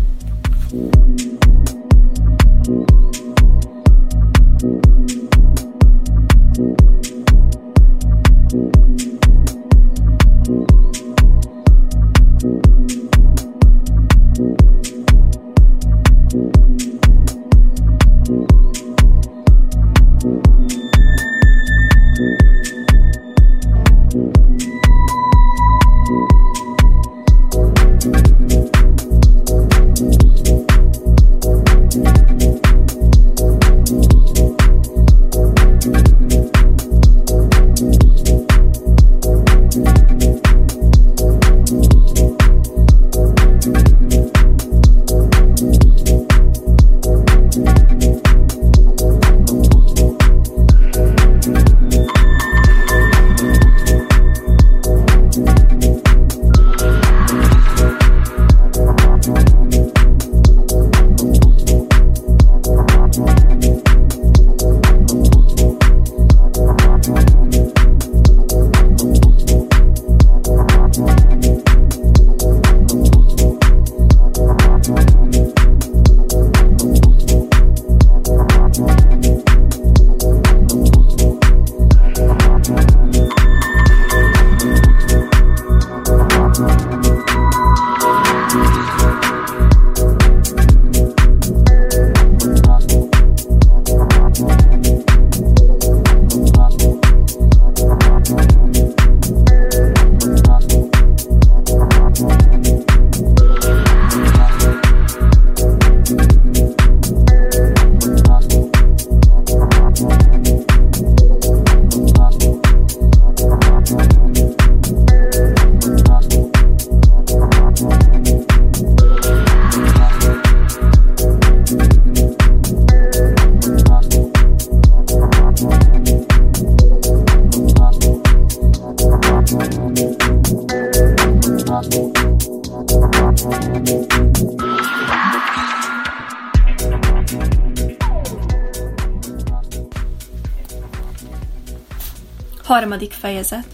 Harmadik 142.78 143.12
fejezet 143.12 143.66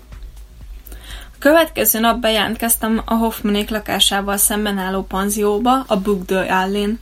A 1.34 1.36
következő 1.40 2.00
nap 2.00 2.20
bejelentkeztem 2.20 3.02
a 3.06 3.14
Hoffmanék 3.14 3.70
lakásával 3.70 4.38
szemben 4.38 4.78
álló 4.78 5.04
panzióba, 5.04 5.84
a 5.88 6.00
Book 6.00 6.26
de 6.26 6.40
Allén. 6.40 7.00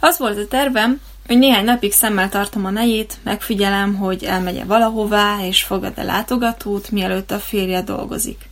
Az 0.00 0.18
volt 0.18 0.38
a 0.38 0.46
tervem, 0.48 1.00
hogy 1.26 1.38
néhány 1.38 1.64
napig 1.64 1.92
szemmel 1.92 2.28
tartom 2.28 2.64
a 2.64 2.70
nejét, 2.70 3.16
megfigyelem, 3.22 3.94
hogy 3.94 4.24
elmegye 4.24 4.64
valahová, 4.64 5.38
és 5.42 5.62
fogad-e 5.62 6.02
látogatót, 6.02 6.90
mielőtt 6.90 7.30
a 7.30 7.38
férje 7.38 7.82
dolgozik. 7.82 8.48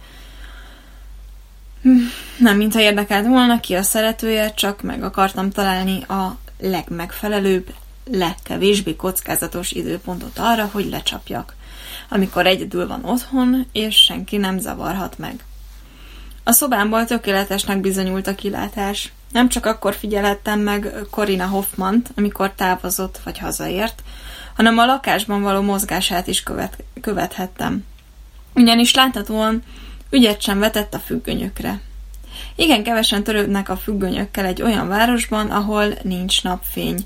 Hm, 1.83 1.99
nem 2.39 2.57
mintha 2.57 2.81
érdekelt 2.81 3.27
volna 3.27 3.61
ki 3.61 3.75
a 3.75 3.83
szeretője, 3.83 4.55
csak 4.55 4.83
meg 4.83 5.03
akartam 5.03 5.51
találni 5.51 6.03
a 6.03 6.37
legmegfelelőbb, 6.59 7.75
legkevésbé 8.11 8.97
kockázatos 8.97 9.73
időpontot 9.73 10.39
arra, 10.39 10.69
hogy 10.73 10.89
lecsapjak, 10.89 11.55
amikor 12.09 12.47
egyedül 12.47 12.87
van 12.87 13.05
otthon, 13.05 13.67
és 13.73 13.97
senki 13.97 14.37
nem 14.37 14.59
zavarhat 14.59 15.19
meg. 15.19 15.45
A 16.45 16.53
szobámból 16.53 17.05
tökéletesnek 17.05 17.81
bizonyult 17.81 18.27
a 18.27 18.35
kilátás. 18.35 19.13
Nem 19.33 19.49
csak 19.49 19.67
akkor 19.67 19.95
figyelhettem 19.95 20.61
meg 20.61 20.93
Corina 21.11 21.47
Hoffmant, 21.47 22.11
amikor 22.17 22.53
távozott 22.53 23.21
vagy 23.25 23.39
hazaért, 23.39 24.03
hanem 24.57 24.79
a 24.79 24.85
lakásban 24.85 25.43
való 25.43 25.61
mozgását 25.61 26.27
is 26.27 26.43
követ, 26.43 26.85
követhettem. 27.01 27.85
Ugyanis 28.55 28.95
láthatóan 28.95 29.63
ügyet 30.11 30.43
sem 30.43 30.59
vetett 30.59 30.95
a 30.95 30.99
függönyökre. 30.99 31.81
Igen 32.55 32.83
kevesen 32.83 33.23
törődnek 33.23 33.69
a 33.69 33.77
függönyökkel 33.77 34.45
egy 34.45 34.63
olyan 34.63 34.89
városban, 34.89 35.51
ahol 35.51 35.95
nincs 36.03 36.43
napfény, 36.43 36.99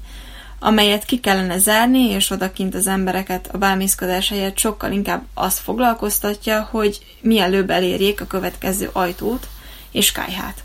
amelyet 0.59 1.05
ki 1.05 1.21
kellene 1.21 1.59
zárni, 1.59 2.09
és 2.09 2.31
odakint 2.31 2.75
az 2.75 2.87
embereket 2.87 3.49
a 3.53 3.59
bámészkodás 3.59 4.29
helyett 4.29 4.59
sokkal 4.59 4.93
inkább 4.93 5.23
azt 5.35 5.59
foglalkoztatja, 5.59 6.69
hogy 6.71 7.17
mielőbb 7.21 7.71
elérjék 7.71 8.21
a 8.21 8.27
következő 8.27 8.91
ajtót 8.93 9.49
és 9.93 10.13
kájhát. 10.13 10.63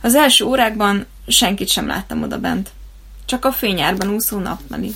Az 0.00 0.14
első 0.14 0.44
órákban 0.44 1.06
senkit 1.26 1.68
sem 1.68 1.86
láttam 1.86 2.22
oda 2.22 2.38
bent. 2.38 2.70
Csak 3.24 3.44
a 3.44 3.52
fényárban 3.52 4.08
úszó 4.08 4.38
napmeli. 4.38 4.92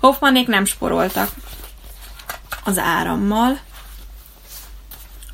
Hoffmanék 0.00 0.46
nem 0.46 0.64
sporoltak. 0.64 1.30
Az 2.64 2.78
árammal, 2.78 3.60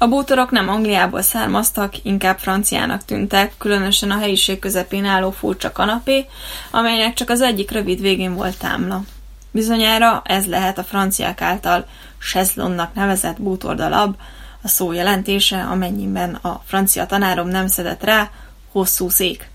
a 0.03 0.09
bútorok 0.09 0.51
nem 0.51 0.69
Angliából 0.69 1.23
származtak, 1.23 2.05
inkább 2.05 2.39
franciának 2.39 3.05
tűntek, 3.05 3.55
különösen 3.59 4.11
a 4.11 4.19
helyiség 4.19 4.59
közepén 4.59 5.05
álló 5.05 5.31
furcsa 5.31 5.73
kanapé, 5.73 6.27
amelynek 6.71 7.15
csak 7.15 7.31
az 7.31 7.41
egyik 7.41 7.71
rövid 7.71 8.01
végén 8.01 8.35
volt 8.35 8.59
támla. 8.59 9.03
Bizonyára 9.51 10.23
ez 10.25 10.47
lehet 10.47 10.79
a 10.79 10.85
franciák 10.85 11.41
által 11.41 11.87
sezlonnak 12.19 12.95
nevezett 12.95 13.43
bútordalab, 13.43 14.17
a 14.63 14.69
szó 14.69 14.93
jelentése, 14.93 15.63
amennyiben 15.63 16.35
a 16.35 16.63
francia 16.67 17.07
tanárom 17.07 17.49
nem 17.49 17.67
szedett 17.67 18.05
rá, 18.05 18.31
hosszú 18.73 19.09
szék. 19.09 19.51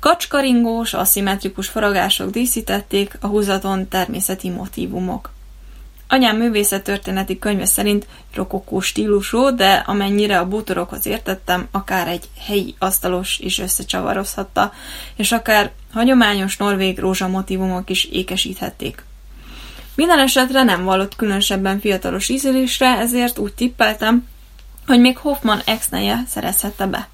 Kacskaringós, 0.00 0.94
aszimmetrikus 0.94 1.68
faragások 1.68 2.30
díszítették 2.30 3.16
a 3.20 3.26
húzaton 3.26 3.88
természeti 3.88 4.50
motívumok. 4.50 5.30
Anyám 6.10 6.36
művészettörténeti 6.36 7.38
könyve 7.38 7.66
szerint 7.66 8.06
rokokó 8.34 8.80
stílusú, 8.80 9.54
de 9.54 9.72
amennyire 9.86 10.38
a 10.38 10.48
bútorokhoz 10.48 11.06
értettem, 11.06 11.68
akár 11.70 12.08
egy 12.08 12.28
helyi 12.46 12.74
asztalos 12.78 13.38
is 13.38 13.58
összecsavarozhatta, 13.58 14.72
és 15.16 15.32
akár 15.32 15.72
hagyományos 15.92 16.56
norvég 16.56 16.98
rózsamotívumok 16.98 17.90
is 17.90 18.04
ékesíthették. 18.04 19.04
Minden 19.94 20.18
esetre 20.18 20.62
nem 20.62 20.84
vallott 20.84 21.16
különösebben 21.16 21.80
fiatalos 21.80 22.28
ízlésre, 22.28 22.98
ezért 22.98 23.38
úgy 23.38 23.54
tippeltem, 23.54 24.26
hogy 24.86 25.00
még 25.00 25.18
Hoffman 25.18 25.60
ex-neje 25.64 26.22
szerezhette 26.28 26.86
be. 26.86 27.08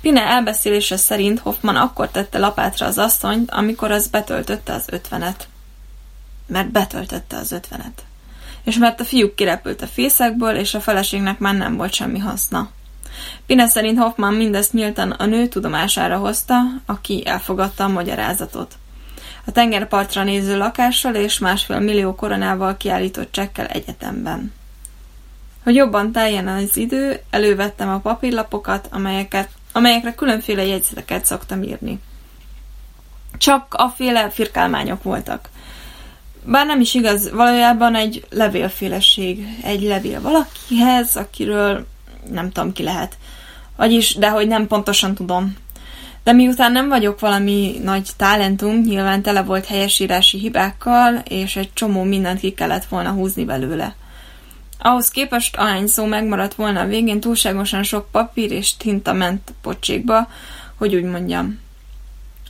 Pine 0.00 0.20
elbeszélése 0.20 0.96
szerint 0.96 1.38
Hoffman 1.38 1.76
akkor 1.76 2.08
tette 2.08 2.38
lapátra 2.38 2.86
az 2.86 2.98
asszonyt, 2.98 3.50
amikor 3.50 3.90
az 3.90 4.08
betöltötte 4.08 4.72
az 4.72 4.84
ötvenet 4.90 5.48
mert 6.50 6.70
betöltötte 6.70 7.36
az 7.36 7.52
ötvenet. 7.52 8.04
És 8.64 8.76
mert 8.76 9.00
a 9.00 9.04
fiúk 9.04 9.34
kirepült 9.34 9.82
a 9.82 9.86
fészekből, 9.86 10.56
és 10.56 10.74
a 10.74 10.80
feleségnek 10.80 11.38
már 11.38 11.54
nem 11.54 11.76
volt 11.76 11.92
semmi 11.92 12.18
haszna. 12.18 12.70
Pine 13.46 13.68
szerint 13.68 13.98
Hoffman 13.98 14.34
mindezt 14.34 14.72
nyíltan 14.72 15.10
a 15.10 15.26
nő 15.26 15.48
tudomására 15.48 16.16
hozta, 16.16 16.60
aki 16.86 17.26
elfogadta 17.26 17.84
a 17.84 17.88
magyarázatot. 17.88 18.74
A 19.44 19.52
tengerpartra 19.52 20.24
néző 20.24 20.56
lakással 20.56 21.14
és 21.14 21.38
másfél 21.38 21.78
millió 21.78 22.14
koronával 22.14 22.76
kiállított 22.76 23.32
csekkel 23.32 23.66
egyetemben. 23.66 24.52
Hogy 25.64 25.74
jobban 25.74 26.12
teljen 26.12 26.48
az 26.48 26.76
idő, 26.76 27.20
elővettem 27.30 27.88
a 27.88 27.98
papírlapokat, 27.98 28.88
amelyeket, 28.90 29.48
amelyekre 29.72 30.14
különféle 30.14 30.64
jegyzeteket 30.64 31.24
szoktam 31.24 31.62
írni. 31.62 32.00
Csak 33.38 33.74
a 33.74 33.88
féle 33.88 34.30
firkálmányok 34.30 35.02
voltak– 35.02 35.48
bár 36.44 36.66
nem 36.66 36.80
is 36.80 36.94
igaz, 36.94 37.30
valójában 37.30 37.94
egy 37.94 38.26
levélféleség, 38.30 39.46
egy 39.62 39.82
levél 39.82 40.20
valakihez, 40.20 41.16
akiről 41.16 41.86
nem 42.30 42.50
tudom 42.50 42.72
ki 42.72 42.82
lehet. 42.82 43.18
Vagyis, 43.76 44.14
de 44.14 44.28
hogy 44.28 44.46
nem 44.46 44.66
pontosan 44.66 45.14
tudom. 45.14 45.56
De 46.24 46.32
miután 46.32 46.72
nem 46.72 46.88
vagyok 46.88 47.20
valami 47.20 47.80
nagy 47.82 48.08
talentum, 48.16 48.80
nyilván 48.80 49.22
tele 49.22 49.42
volt 49.42 49.66
helyesírási 49.66 50.38
hibákkal, 50.38 51.22
és 51.28 51.56
egy 51.56 51.70
csomó 51.72 52.02
mindent 52.02 52.40
ki 52.40 52.50
kellett 52.52 52.84
volna 52.84 53.10
húzni 53.10 53.44
belőle. 53.44 53.94
Ahhoz 54.78 55.08
képest, 55.08 55.56
ahány 55.56 55.86
szó 55.86 56.04
megmaradt 56.04 56.54
volna 56.54 56.80
a 56.80 56.86
végén, 56.86 57.20
túlságosan 57.20 57.82
sok 57.82 58.10
papír 58.10 58.52
és 58.52 58.76
tinta 58.76 59.12
ment 59.12 59.52
pocsékba, 59.62 60.28
hogy 60.76 60.94
úgy 60.94 61.04
mondjam. 61.04 61.58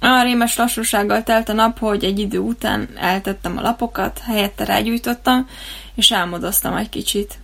Olyan 0.03 0.24
rémes 0.24 0.57
lassúsággal 0.57 1.22
telt 1.22 1.48
a 1.48 1.53
nap, 1.53 1.78
hogy 1.78 2.05
egy 2.05 2.18
idő 2.18 2.38
után 2.38 2.88
eltettem 2.96 3.59
a 3.59 3.61
lapokat, 3.61 4.18
helyette 4.18 4.64
rágyújtottam, 4.64 5.48
és 5.94 6.12
álmodoztam 6.12 6.76
egy 6.76 6.88
kicsit. 6.88 7.38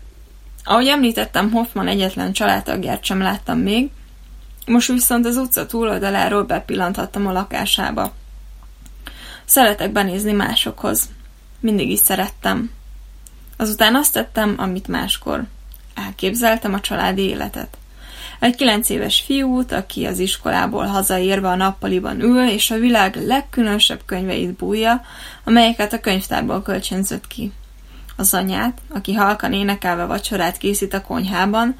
Ahogy 0.65 0.87
említettem, 0.87 1.51
Hoffman 1.51 1.89
egyetlen 1.89 2.33
családtagját 2.33 3.05
sem 3.05 3.21
láttam 3.21 3.59
még, 3.59 3.91
most 4.67 4.93
viszont 4.93 5.27
az 5.27 5.37
utca 5.37 5.67
túloldaláról 5.67 6.43
bepillanthattam 6.43 7.27
a 7.27 7.33
lakásába. 7.33 8.15
Szeretek 9.45 9.93
benézni 9.93 10.33
másokhoz. 10.33 11.09
Mindig 11.61 11.91
is 11.91 11.99
szerettem. 11.99 12.71
Azután 13.57 13.95
azt 13.95 14.13
tettem, 14.13 14.55
amit 14.59 14.89
máskor. 14.89 15.45
Elképzeltem 15.95 16.75
a 16.75 16.81
családi 16.81 17.23
életet. 17.23 17.77
Egy 18.41 18.57
kilenc 18.57 18.89
éves 18.89 19.23
fiút, 19.27 19.73
aki 19.73 20.05
az 20.05 20.19
iskolából 20.19 20.85
hazaérve 20.85 21.49
a 21.49 21.57
nappaliban 21.57 22.21
ül, 22.21 22.49
és 22.49 22.71
a 22.71 22.79
világ 22.79 23.17
legkülönösebb 23.27 24.01
könyveit 24.07 24.57
bújja, 24.57 25.01
amelyeket 25.45 25.93
a 25.93 26.01
könyvtárból 26.01 26.63
kölcsönzött 26.63 27.27
ki. 27.27 27.53
Az 28.17 28.35
anyát, 28.35 28.79
aki 28.89 29.15
halkan 29.15 29.53
énekelve 29.53 30.05
vacsorát 30.05 30.57
készít 30.57 30.95
a 30.95 31.03
konyhában, 31.03 31.77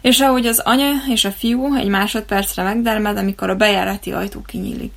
és 0.00 0.20
ahogy 0.20 0.46
az 0.46 0.58
anya 0.58 0.90
és 1.08 1.24
a 1.24 1.30
fiú 1.30 1.74
egy 1.74 1.88
másodpercre 1.88 2.62
megdermed, 2.62 3.16
amikor 3.16 3.50
a 3.50 3.56
bejárati 3.56 4.12
ajtó 4.12 4.42
kinyílik. 4.42 4.92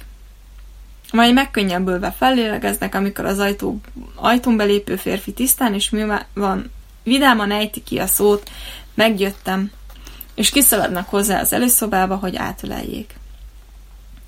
Majd 1.12 1.34
megkönnyebbülve 1.34 2.12
fellélegeznek, 2.18 2.96
amikor 2.96 3.26
az 3.26 3.40
ajtó, 3.40 3.80
ajtón 4.16 4.58
belépő 4.58 4.96
férfi 4.96 5.34
tisztán 5.34 5.74
és 5.74 5.90
mi 5.90 6.06
van, 6.34 6.72
vidáman 7.04 7.52
ejti 7.52 7.84
ki 7.84 7.98
a 7.98 8.08
szót, 8.08 8.50
megjöttem, 8.94 9.72
és 10.38 10.50
kiszaladnak 10.50 11.10
hozzá 11.10 11.40
az 11.40 11.54
előszobába, 11.54 12.16
hogy 12.16 12.36
átöleljék. 12.36 13.16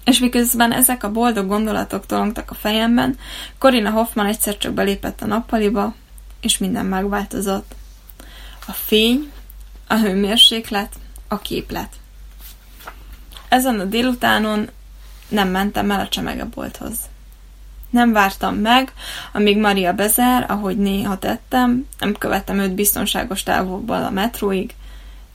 És 0.04 0.20
miközben 0.20 0.72
ezek 0.72 1.04
a 1.04 1.12
boldog 1.12 1.48
gondolatok 1.48 2.06
tolongtak 2.06 2.52
a 2.52 2.54
fejemben, 2.54 3.18
Corina 3.58 3.90
Hoffman 3.90 4.26
egyszer 4.26 4.58
csak 4.58 4.74
belépett 4.74 5.22
a 5.22 5.26
nappaliba, 5.26 5.96
és 6.42 6.58
minden 6.58 6.86
megváltozott. 6.86 7.76
A 8.68 8.72
fény, 8.72 9.32
a 9.88 9.96
hőmérséklet, 9.96 10.94
a 11.28 11.40
képlet. 11.40 11.94
Ezen 13.50 13.80
a 13.80 13.86
délutánon 13.86 14.70
nem 15.28 15.50
mentem 15.50 15.92
el 15.92 16.00
a 16.00 16.08
csemegebolthoz. 16.08 16.98
Nem 17.90 18.12
vártam 18.12 18.56
meg, 18.56 18.94
amíg 19.34 19.58
Maria 19.58 19.94
bezár, 19.94 20.46
ahogy 20.48 20.78
néha 20.78 21.18
tettem, 21.18 21.88
nem 22.00 22.14
követtem 22.14 22.60
őt 22.60 22.74
biztonságos 22.76 23.44
távolból 23.44 24.04
a 24.04 24.10
metróig, 24.10 24.74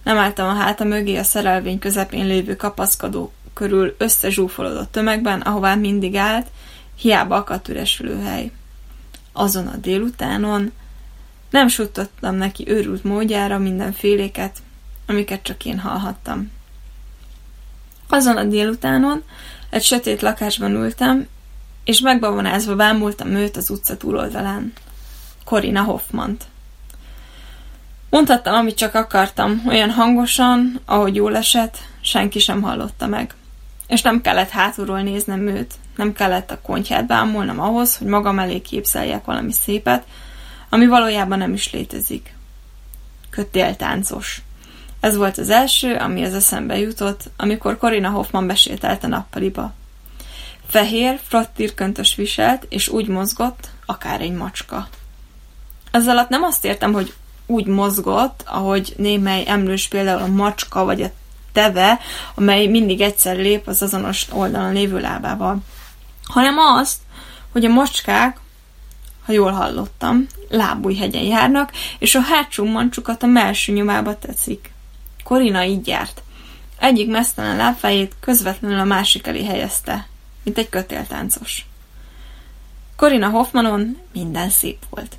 nem 0.04 0.16
álltam 0.16 0.48
a 0.48 0.54
háta 0.54 0.84
mögé 0.84 1.16
a 1.16 1.22
szerelvény 1.22 1.78
közepén 1.78 2.26
lévő 2.26 2.56
kapaszkodó 2.56 3.32
körül 3.54 3.94
összezsúfolódott 3.98 4.92
tömegben, 4.92 5.40
ahová 5.40 5.74
mindig 5.74 6.16
állt, 6.16 6.46
hiába 6.98 7.36
akadt 7.36 7.68
üres. 7.68 8.02
Azon 9.32 9.66
a 9.66 9.76
délutánon 9.76 10.72
nem 11.50 11.68
suttottam 11.68 12.34
neki 12.34 12.68
őrült 12.68 13.04
módjára 13.04 13.58
mindenféléket, 13.58 14.58
amiket 15.06 15.42
csak 15.42 15.64
én 15.64 15.78
hallhattam. 15.78 16.50
Azon 18.08 18.36
a 18.36 18.44
délutánon 18.44 19.22
egy 19.70 19.82
sötét 19.82 20.22
lakásban 20.22 20.72
ültem, 20.74 21.26
és 21.84 22.00
megbavonázva 22.00 22.76
bámultam 22.76 23.28
őt 23.28 23.56
az 23.56 23.70
utca 23.70 23.96
túloldalán. 23.96 24.72
Corina 25.44 25.82
Hoffmant. 25.82 26.44
Mondhattam, 28.14 28.54
amit 28.54 28.76
csak 28.76 28.94
akartam, 28.94 29.62
olyan 29.68 29.90
hangosan, 29.90 30.80
ahogy 30.84 31.14
jól 31.14 31.36
esett, 31.36 31.78
senki 32.00 32.38
sem 32.38 32.62
hallotta 32.62 33.06
meg. 33.06 33.34
És 33.86 34.02
nem 34.02 34.20
kellett 34.20 34.48
hátulról 34.48 35.00
néznem 35.00 35.46
őt, 35.46 35.74
nem 35.96 36.12
kellett 36.12 36.50
a 36.50 36.60
kontját 36.60 37.06
bámulnom 37.06 37.60
ahhoz, 37.60 37.96
hogy 37.96 38.06
magam 38.06 38.38
elé 38.38 38.60
képzeljek 38.60 39.24
valami 39.24 39.52
szépet, 39.52 40.04
ami 40.68 40.86
valójában 40.86 41.38
nem 41.38 41.52
is 41.52 41.72
létezik. 41.72 42.34
Kötéltáncos. 43.30 44.42
Ez 45.00 45.16
volt 45.16 45.38
az 45.38 45.50
első, 45.50 45.94
ami 45.94 46.24
az 46.24 46.34
eszembe 46.34 46.78
jutott, 46.78 47.30
amikor 47.36 47.78
Corina 47.78 48.10
Hoffman 48.10 48.46
besételt 48.46 49.04
a 49.04 49.08
nappaliba. 49.08 49.72
Fehér, 50.66 51.20
frattirköntös 51.22 52.14
viselt, 52.14 52.66
és 52.68 52.88
úgy 52.88 53.08
mozgott, 53.08 53.68
akár 53.86 54.20
egy 54.20 54.32
macska. 54.32 54.88
Ez 55.90 56.08
alatt 56.08 56.28
nem 56.28 56.42
azt 56.42 56.64
értem, 56.64 56.92
hogy 56.92 57.14
úgy 57.46 57.66
mozgott, 57.66 58.42
ahogy 58.46 58.94
némely 58.96 59.44
emlős 59.46 59.88
például 59.88 60.22
a 60.22 60.26
macska 60.26 60.84
vagy 60.84 61.02
a 61.02 61.10
teve, 61.52 62.00
amely 62.34 62.66
mindig 62.66 63.00
egyszer 63.00 63.36
lép 63.36 63.66
az 63.66 63.82
azonos 63.82 64.26
oldalon 64.32 64.72
lévő 64.72 65.00
lábával, 65.00 65.58
hanem 66.24 66.58
azt, 66.58 66.98
hogy 67.52 67.64
a 67.64 67.68
macskák, 67.68 68.40
ha 69.26 69.32
jól 69.32 69.50
hallottam, 69.52 70.26
lábújhegyen 70.48 71.22
járnak, 71.22 71.72
és 71.98 72.14
a 72.14 72.20
hátsó 72.20 72.64
mancsukat 72.64 73.22
a 73.22 73.26
melső 73.26 73.72
nyomába 73.72 74.18
teszik. 74.18 74.72
Korina 75.24 75.64
így 75.64 75.86
járt. 75.86 76.22
Egyik 76.78 77.10
mesztelen 77.10 77.56
lábfejét 77.56 78.14
közvetlenül 78.20 78.78
a 78.78 78.84
másik 78.84 79.26
elé 79.26 79.44
helyezte, 79.44 80.06
mint 80.42 80.58
egy 80.58 80.68
kötéltáncos. 80.68 81.66
Korina 82.96 83.28
Hoffmanon 83.28 83.98
minden 84.12 84.50
szép 84.50 84.78
volt. 84.90 85.16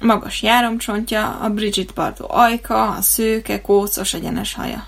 Magas 0.00 0.42
járomcsontja, 0.42 1.38
a 1.42 1.48
Bridget 1.48 1.94
Bardot 1.94 2.30
ajka, 2.30 2.88
a 2.90 3.00
szőke, 3.00 3.60
kócos, 3.60 4.14
egyenes 4.14 4.54
haja. 4.54 4.86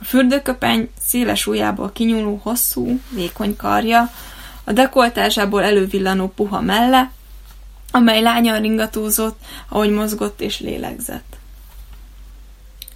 A 0.00 0.04
fürdőköpeny 0.04 0.90
széles 1.06 1.46
ujjából 1.46 1.92
kinyúló 1.92 2.40
hosszú, 2.42 3.00
vékony 3.10 3.56
karja, 3.56 4.10
a 4.64 4.72
dekoltásából 4.72 5.62
elővillanó 5.62 6.28
puha 6.28 6.60
melle, 6.60 7.10
amely 7.90 8.22
lányan 8.22 8.60
ringatózott, 8.60 9.40
ahogy 9.68 9.90
mozgott 9.90 10.40
és 10.40 10.60
lélegzett. 10.60 11.36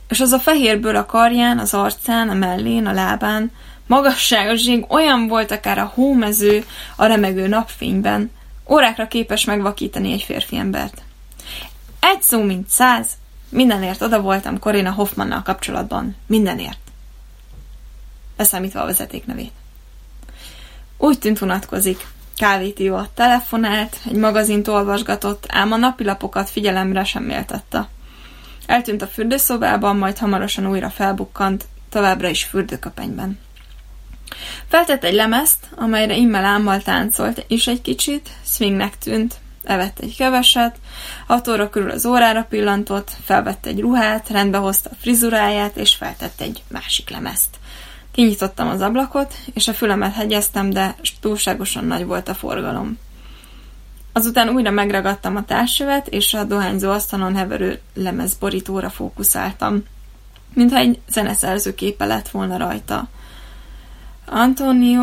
És 0.08 0.20
az 0.20 0.32
a 0.32 0.38
fehérbőr 0.38 0.94
a 0.94 1.06
karján, 1.06 1.58
az 1.58 1.74
arcán, 1.74 2.28
a 2.28 2.34
mellén, 2.34 2.86
a 2.86 2.92
lábán, 2.92 3.50
magasságoség 3.86 4.84
olyan 4.88 5.26
volt 5.26 5.50
akár 5.50 5.78
a 5.78 5.92
hómező 5.94 6.64
a 6.96 7.06
remegő 7.06 7.46
napfényben, 7.46 8.30
órákra 8.68 9.08
képes 9.08 9.44
megvakítani 9.44 10.12
egy 10.12 10.22
férfi 10.22 10.56
embert. 10.56 11.02
Egy 12.00 12.22
szó, 12.22 12.42
mint 12.42 12.68
száz, 12.68 13.08
mindenért 13.48 14.02
oda 14.02 14.20
voltam 14.20 14.58
Corina 14.58 14.92
Hoffmannal 14.92 15.42
kapcsolatban, 15.42 16.16
mindenért. 16.26 16.78
Beszámítva 18.36 18.80
a 18.80 18.86
vezeték 18.86 19.26
nevét. 19.26 19.52
Úgy 20.96 21.18
tűnt 21.18 21.40
unatkozik. 21.40 22.06
Kávét 22.36 22.78
ivott, 22.78 23.14
telefonált, 23.14 23.96
egy 24.04 24.16
magazint 24.16 24.68
olvasgatott, 24.68 25.44
ám 25.48 25.72
a 25.72 25.76
napilapokat 25.76 26.50
figyelemre 26.50 27.04
sem 27.04 27.22
méltatta. 27.22 27.88
Eltűnt 28.66 29.02
a 29.02 29.06
fürdőszobában, 29.06 29.96
majd 29.96 30.18
hamarosan 30.18 30.66
újra 30.66 30.90
felbukkant, 30.90 31.64
továbbra 31.88 32.28
is 32.28 32.44
fürdőköpenyben. 32.44 33.38
Feltett 34.68 35.04
egy 35.04 35.14
lemezt, 35.14 35.58
amelyre 35.76 36.16
immel 36.16 36.44
ámmal 36.44 36.82
táncolt, 36.82 37.44
és 37.48 37.66
egy 37.66 37.82
kicsit 37.82 38.28
swingnek 38.44 38.98
tűnt. 38.98 39.34
Evett 39.64 39.98
egy 39.98 40.16
keveset, 40.16 40.76
autóra 41.26 41.70
körül 41.70 41.90
az 41.90 42.06
órára 42.06 42.46
pillantott, 42.48 43.10
felvette 43.24 43.68
egy 43.68 43.80
ruhát, 43.80 44.28
rendbe 44.30 44.58
hozta 44.58 44.90
a 44.92 44.96
frizuráját, 45.00 45.76
és 45.76 45.94
feltett 45.94 46.40
egy 46.40 46.62
másik 46.68 47.10
lemezt. 47.10 47.56
Kinyitottam 48.12 48.68
az 48.68 48.80
ablakot, 48.80 49.34
és 49.54 49.68
a 49.68 49.74
fülemet 49.74 50.14
hegyeztem, 50.14 50.70
de 50.70 50.94
túlságosan 51.20 51.84
nagy 51.84 52.04
volt 52.04 52.28
a 52.28 52.34
forgalom. 52.34 52.98
Azután 54.12 54.48
újra 54.48 54.70
megragadtam 54.70 55.36
a 55.36 55.44
társövet, 55.44 56.08
és 56.08 56.34
a 56.34 56.44
dohányzó 56.44 56.90
asztalon 56.90 57.36
heverő 57.36 57.80
lemezborítóra 57.94 58.90
fókuszáltam, 58.90 59.84
mintha 60.54 60.78
egy 60.78 60.98
zeneszerző 61.08 61.74
képe 61.74 62.04
lett 62.04 62.28
volna 62.28 62.56
rajta. 62.56 63.08
Antonio 64.28 65.02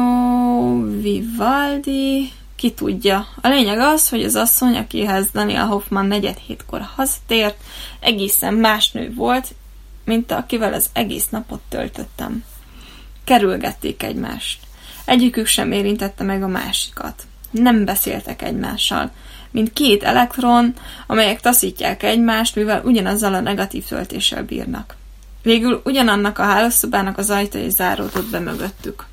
Vivaldi, 1.01 2.31
ki 2.55 2.71
tudja. 2.71 3.27
A 3.41 3.47
lényeg 3.47 3.79
az, 3.79 4.09
hogy 4.09 4.23
az 4.23 4.35
asszony, 4.35 4.75
akihez 4.77 5.27
Daniel 5.33 5.65
Hoffman 5.65 6.05
negyed 6.05 6.37
hétkor 6.37 6.81
hazatért, 6.95 7.63
egészen 7.99 8.53
más 8.53 8.91
nő 8.91 9.13
volt, 9.15 9.55
mint 10.05 10.31
akivel 10.31 10.73
az 10.73 10.89
egész 10.93 11.29
napot 11.29 11.61
töltöttem. 11.69 12.43
Kerülgették 13.23 14.03
egymást. 14.03 14.59
Egyikük 15.05 15.45
sem 15.45 15.71
érintette 15.71 16.23
meg 16.23 16.43
a 16.43 16.47
másikat. 16.47 17.23
Nem 17.51 17.85
beszéltek 17.85 18.41
egymással, 18.41 19.11
mint 19.51 19.73
két 19.73 20.03
elektron, 20.03 20.73
amelyek 21.07 21.41
taszítják 21.41 22.03
egymást, 22.03 22.55
mivel 22.55 22.81
ugyanazzal 22.85 23.33
a 23.33 23.39
negatív 23.39 23.85
töltéssel 23.85 24.43
bírnak. 24.43 24.95
Végül 25.41 25.81
ugyanannak 25.85 26.39
a 26.39 26.43
hálószobának 26.43 27.17
az 27.17 27.29
ajtaja 27.29 27.69
záródott 27.69 28.29
be 28.29 28.39
mögöttük. 28.39 29.05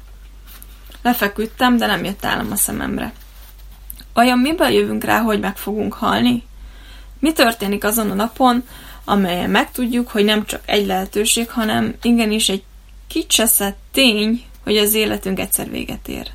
Lefeküdtem, 1.03 1.77
de 1.77 1.87
nem 1.87 2.05
jött 2.05 2.25
állam 2.25 2.51
a 2.53 2.57
szememre. 2.57 3.13
Vajon 4.13 4.39
miből 4.39 4.69
jövünk 4.69 5.05
rá, 5.05 5.21
hogy 5.21 5.41
meg 5.41 5.57
fogunk 5.57 5.93
halni? 5.93 6.45
Mi 7.19 7.33
történik 7.33 7.85
azon 7.85 8.11
a 8.11 8.15
napon, 8.15 8.65
amelyen 9.05 9.51
megtudjuk, 9.51 10.09
hogy 10.09 10.25
nem 10.25 10.45
csak 10.45 10.63
egy 10.65 10.87
lehetőség, 10.87 11.51
hanem 11.51 11.95
igenis 12.03 12.49
egy 12.49 12.63
kicseszett 13.07 13.79
tény, 13.93 14.45
hogy 14.65 14.77
az 14.77 14.95
életünk 14.95 15.41
egyszer 15.41 15.71
véget 15.71 16.09
ér. 16.09 16.31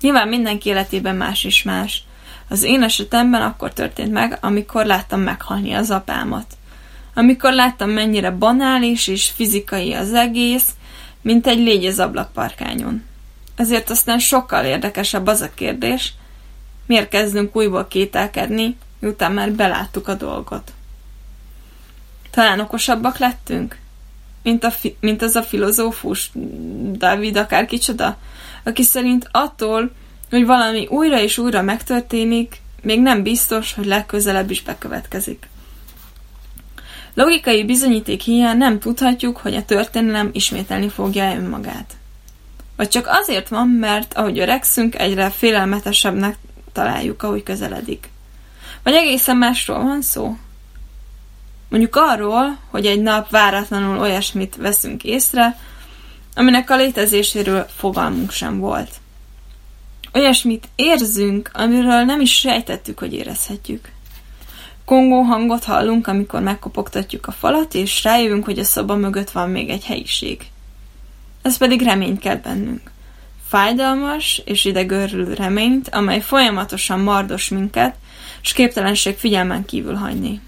Nyilván 0.00 0.28
mindenki 0.28 0.68
életében 0.68 1.16
más 1.16 1.44
is 1.44 1.62
más. 1.62 2.04
Az 2.48 2.62
én 2.62 2.82
esetemben 2.82 3.42
akkor 3.42 3.72
történt 3.72 4.12
meg, 4.12 4.38
amikor 4.40 4.86
láttam 4.86 5.20
meghalni 5.20 5.72
az 5.72 5.90
apámat. 5.90 6.46
Amikor 7.14 7.52
láttam, 7.52 7.90
mennyire 7.90 8.30
banális 8.30 9.06
és 9.06 9.30
fizikai 9.30 9.92
az 9.92 10.14
egész, 10.14 10.68
mint 11.22 11.46
egy 11.46 11.58
légy 11.58 11.84
az 11.84 11.98
ablakparkányon. 11.98 13.04
Ezért 13.58 13.90
aztán 13.90 14.18
sokkal 14.18 14.64
érdekesebb 14.64 15.26
az 15.26 15.40
a 15.40 15.54
kérdés, 15.54 16.14
miért 16.86 17.08
kezdünk 17.08 17.56
újból 17.56 17.86
kételkedni, 17.88 18.76
miután 18.98 19.32
már 19.32 19.52
beláttuk 19.52 20.08
a 20.08 20.14
dolgot. 20.14 20.72
Talán 22.30 22.60
okosabbak 22.60 23.18
lettünk? 23.18 23.76
Mint, 24.42 24.64
a 24.64 24.70
fi- 24.70 24.96
mint 25.00 25.22
az 25.22 25.34
a 25.34 25.42
filozófus, 25.42 26.30
David 26.92 27.36
akár 27.36 27.68
aki 28.64 28.82
szerint 28.82 29.28
attól, 29.30 29.90
hogy 30.30 30.46
valami 30.46 30.86
újra 30.86 31.20
és 31.20 31.38
újra 31.38 31.62
megtörténik, 31.62 32.60
még 32.82 33.00
nem 33.00 33.22
biztos, 33.22 33.74
hogy 33.74 33.86
legközelebb 33.86 34.50
is 34.50 34.62
bekövetkezik. 34.62 35.48
Logikai 37.14 37.64
bizonyíték 37.64 38.20
hiány 38.20 38.56
nem 38.56 38.78
tudhatjuk, 38.78 39.36
hogy 39.36 39.54
a 39.54 39.64
történelem 39.64 40.30
ismételni 40.32 40.88
fogja 40.88 41.34
önmagát. 41.34 41.96
Vagy 42.78 42.88
csak 42.88 43.06
azért 43.08 43.48
van, 43.48 43.68
mert 43.68 44.14
ahogy 44.14 44.38
öregszünk, 44.38 44.98
egyre 44.98 45.30
félelmetesebbnek 45.30 46.36
találjuk, 46.72 47.22
ahogy 47.22 47.42
közeledik. 47.42 48.08
Vagy 48.82 48.94
egészen 48.94 49.36
másról 49.36 49.82
van 49.82 50.02
szó? 50.02 50.36
Mondjuk 51.68 51.96
arról, 51.96 52.58
hogy 52.70 52.86
egy 52.86 53.02
nap 53.02 53.30
váratlanul 53.30 53.98
olyasmit 53.98 54.56
veszünk 54.56 55.04
észre, 55.04 55.58
aminek 56.34 56.70
a 56.70 56.76
létezéséről 56.76 57.66
fogalmunk 57.76 58.30
sem 58.30 58.58
volt. 58.58 58.90
Olyasmit 60.14 60.68
érzünk, 60.76 61.50
amiről 61.52 62.02
nem 62.02 62.20
is 62.20 62.38
sejtettük, 62.38 62.98
hogy 62.98 63.12
érezhetjük. 63.12 63.88
Kongó 64.84 65.20
hangot 65.20 65.64
hallunk, 65.64 66.06
amikor 66.06 66.40
megkopogtatjuk 66.40 67.26
a 67.26 67.32
falat, 67.32 67.74
és 67.74 68.02
rájövünk, 68.02 68.44
hogy 68.44 68.58
a 68.58 68.64
szoba 68.64 68.94
mögött 68.94 69.30
van 69.30 69.50
még 69.50 69.68
egy 69.68 69.84
helyiség. 69.84 70.50
Ez 71.42 71.56
pedig 71.56 71.82
reményt 71.82 72.20
kell 72.20 72.36
bennünk. 72.36 72.90
Fájdalmas 73.48 74.42
és 74.44 74.64
idegörlő 74.64 75.34
reményt, 75.34 75.88
amely 75.88 76.20
folyamatosan 76.20 77.00
mardos 77.00 77.48
minket, 77.48 77.94
s 78.40 78.52
képtelenség 78.52 79.16
figyelmen 79.16 79.64
kívül 79.64 79.94
hagyni. 79.94 80.40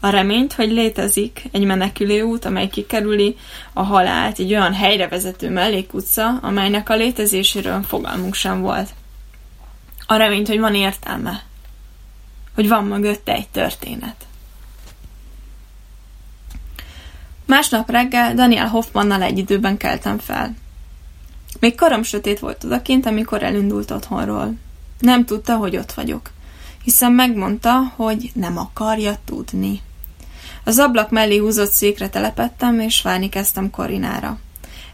A 0.00 0.08
reményt, 0.08 0.52
hogy 0.52 0.70
létezik 0.70 1.44
egy 1.52 1.64
menekülő 1.64 2.22
út, 2.22 2.44
amely 2.44 2.68
kikerüli 2.68 3.36
a 3.72 3.82
halált, 3.82 4.38
egy 4.38 4.52
olyan 4.52 4.74
helyre 4.74 5.08
vezető 5.08 5.50
mellékutca, 5.50 6.38
amelynek 6.42 6.88
a 6.88 6.94
létezéséről 6.94 7.82
fogalmunk 7.82 8.34
sem 8.34 8.60
volt. 8.60 8.90
A 10.06 10.14
reményt, 10.14 10.48
hogy 10.48 10.60
van 10.60 10.74
értelme, 10.74 11.42
hogy 12.54 12.68
van 12.68 12.84
mögötte 12.84 13.32
egy 13.32 13.48
történet. 13.48 14.26
Másnap 17.46 17.90
reggel 17.90 18.34
Daniel 18.34 18.68
Hoffmannal 18.68 19.22
egy 19.22 19.38
időben 19.38 19.76
keltem 19.76 20.18
fel. 20.18 20.54
Még 21.60 21.74
karom 21.74 22.02
sötét 22.02 22.38
volt 22.38 22.64
odakint, 22.64 23.06
amikor 23.06 23.42
elindult 23.42 23.90
otthonról. 23.90 24.54
Nem 24.98 25.24
tudta, 25.24 25.56
hogy 25.56 25.76
ott 25.76 25.92
vagyok. 25.92 26.30
hiszen 26.82 27.12
megmondta, 27.12 27.92
hogy 27.96 28.30
nem 28.34 28.58
akarja 28.58 29.16
tudni. 29.24 29.80
Az 30.64 30.78
ablak 30.78 31.10
mellé 31.10 31.36
húzott 31.36 31.70
székre 31.70 32.08
telepettem, 32.08 32.80
és 32.80 33.02
várni 33.02 33.28
kezdtem 33.28 33.70
Korinára. 33.70 34.38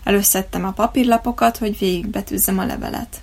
Előszedtem 0.05 0.65
a 0.65 0.73
papírlapokat, 0.73 1.57
hogy 1.57 1.79
végigbetűzzem 1.79 2.59
a 2.59 2.65
levelet. 2.65 3.21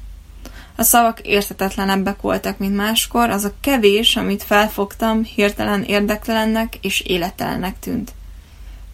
A 0.76 0.84
szavak 0.84 1.20
értetetlenebbek 1.20 2.22
voltak, 2.22 2.58
mint 2.58 2.76
máskor, 2.76 3.30
az 3.30 3.44
a 3.44 3.54
kevés, 3.62 4.16
amit 4.16 4.44
felfogtam, 4.44 5.24
hirtelen 5.24 5.84
érdektelennek 5.84 6.78
és 6.82 7.02
élettelennek 7.02 7.80
tűnt. 7.80 8.12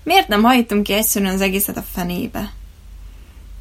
Miért 0.03 0.27
nem 0.27 0.43
hajtunk 0.43 0.83
ki 0.83 0.93
egyszerűen 0.93 1.33
az 1.33 1.41
egészet 1.41 1.77
a 1.77 1.85
fenébe? 1.91 2.51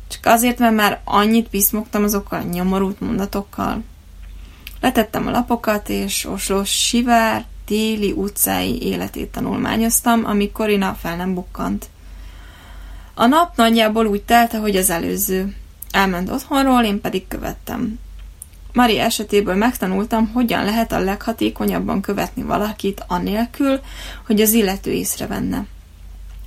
Csak 0.08 0.26
azért, 0.26 0.58
mert 0.58 0.74
már 0.74 1.00
annyit 1.04 1.48
piszmogtam 1.48 2.04
azokkal 2.04 2.40
a 2.40 2.42
nyomorult 2.42 3.00
mondatokkal. 3.00 3.82
Letettem 4.80 5.26
a 5.26 5.30
lapokat, 5.30 5.88
és 5.88 6.24
Osló 6.26 6.64
sivár, 6.64 7.44
téli 7.64 8.12
utcái 8.12 8.82
életét 8.82 9.32
tanulmányoztam, 9.32 10.24
amíg 10.24 10.52
Korina 10.52 10.96
fel 11.00 11.16
nem 11.16 11.34
bukkant. 11.34 11.86
A 13.14 13.26
nap 13.26 13.56
nagyjából 13.56 14.06
úgy 14.06 14.22
telt, 14.22 14.54
ahogy 14.54 14.76
az 14.76 14.90
előző. 14.90 15.56
Elment 15.90 16.30
otthonról, 16.30 16.84
én 16.84 17.00
pedig 17.00 17.28
követtem. 17.28 17.98
Mari 18.72 18.98
esetéből 18.98 19.54
megtanultam, 19.54 20.30
hogyan 20.32 20.64
lehet 20.64 20.92
a 20.92 20.98
leghatékonyabban 20.98 22.00
követni 22.00 22.42
valakit 22.42 23.04
annélkül, 23.06 23.80
hogy 24.26 24.40
az 24.40 24.52
illető 24.52 24.90
észrevenne. 24.90 25.66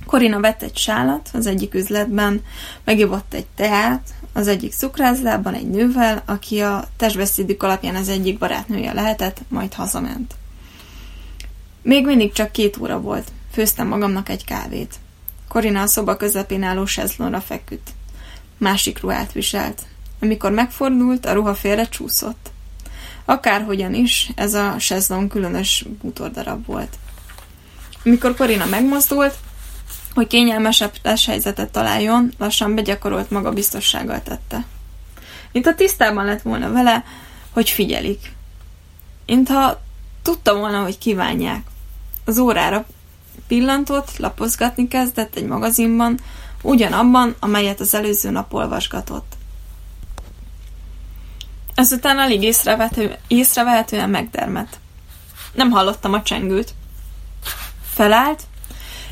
Korina 0.06 0.40
vett 0.40 0.62
egy 0.62 0.76
sálat 0.76 1.30
az 1.32 1.46
egyik 1.46 1.74
üzletben, 1.74 2.42
megivott 2.84 3.34
egy 3.34 3.46
teát, 3.54 4.14
az 4.32 4.48
egyik 4.48 4.72
cukrászlában 4.72 5.54
egy 5.54 5.70
nővel, 5.70 6.22
aki 6.26 6.60
a 6.60 6.88
testbeszédük 6.96 7.62
alapján 7.62 7.94
az 7.94 8.08
egyik 8.08 8.38
barátnője 8.38 8.92
lehetett, 8.92 9.40
majd 9.48 9.74
hazament. 9.74 10.34
Még 11.82 12.04
mindig 12.06 12.32
csak 12.32 12.52
két 12.52 12.76
óra 12.76 13.00
volt. 13.00 13.32
Főztem 13.52 13.86
magamnak 13.86 14.28
egy 14.28 14.44
kávét. 14.44 14.94
Korina 15.48 15.82
a 15.82 15.86
szoba 15.86 16.16
közepén 16.16 16.62
álló 16.62 16.86
sezlonra 16.86 17.40
feküdt. 17.40 17.90
Másik 18.58 19.00
ruhát 19.00 19.32
viselt. 19.32 19.82
Amikor 20.20 20.50
megfordult, 20.50 21.26
a 21.26 21.32
ruha 21.32 21.54
félre 21.54 21.88
csúszott. 21.88 22.50
Akárhogyan 23.24 23.94
is, 23.94 24.30
ez 24.34 24.54
a 24.54 24.74
sezlon 24.78 25.28
különös 25.28 25.84
bútordarab 26.02 26.66
volt. 26.66 26.96
Amikor 28.04 28.36
Korina 28.36 28.66
megmozdult, 28.66 29.34
hogy 30.16 30.26
kényelmesebb 30.26 30.92
helyzetet 31.26 31.70
találjon, 31.70 32.32
lassan 32.38 32.74
begyakorolt 32.74 33.30
magabiztossággal 33.30 34.22
tette. 34.22 34.64
Mint 35.52 35.66
a 35.66 35.74
tisztában 35.74 36.24
lett 36.24 36.42
volna 36.42 36.72
vele, 36.72 37.04
hogy 37.52 37.70
figyelik. 37.70 38.32
Mintha 39.26 39.80
tudta 40.22 40.54
volna, 40.56 40.82
hogy 40.82 40.98
kívánják. 40.98 41.66
Az 42.24 42.38
órára 42.38 42.86
pillantott, 43.46 44.16
lapozgatni 44.16 44.88
kezdett 44.88 45.36
egy 45.36 45.46
magazinban, 45.46 46.18
ugyanabban, 46.62 47.34
amelyet 47.40 47.80
az 47.80 47.94
előző 47.94 48.30
nap 48.30 48.52
olvasgatott. 48.52 49.32
Ezután 51.74 52.18
alig 52.18 52.42
észrevehető, 52.42 53.16
észrevehetően 53.26 54.10
megdermet. 54.10 54.78
Nem 55.52 55.70
hallottam 55.70 56.12
a 56.12 56.22
csengőt. 56.22 56.74
Felállt, 57.92 58.42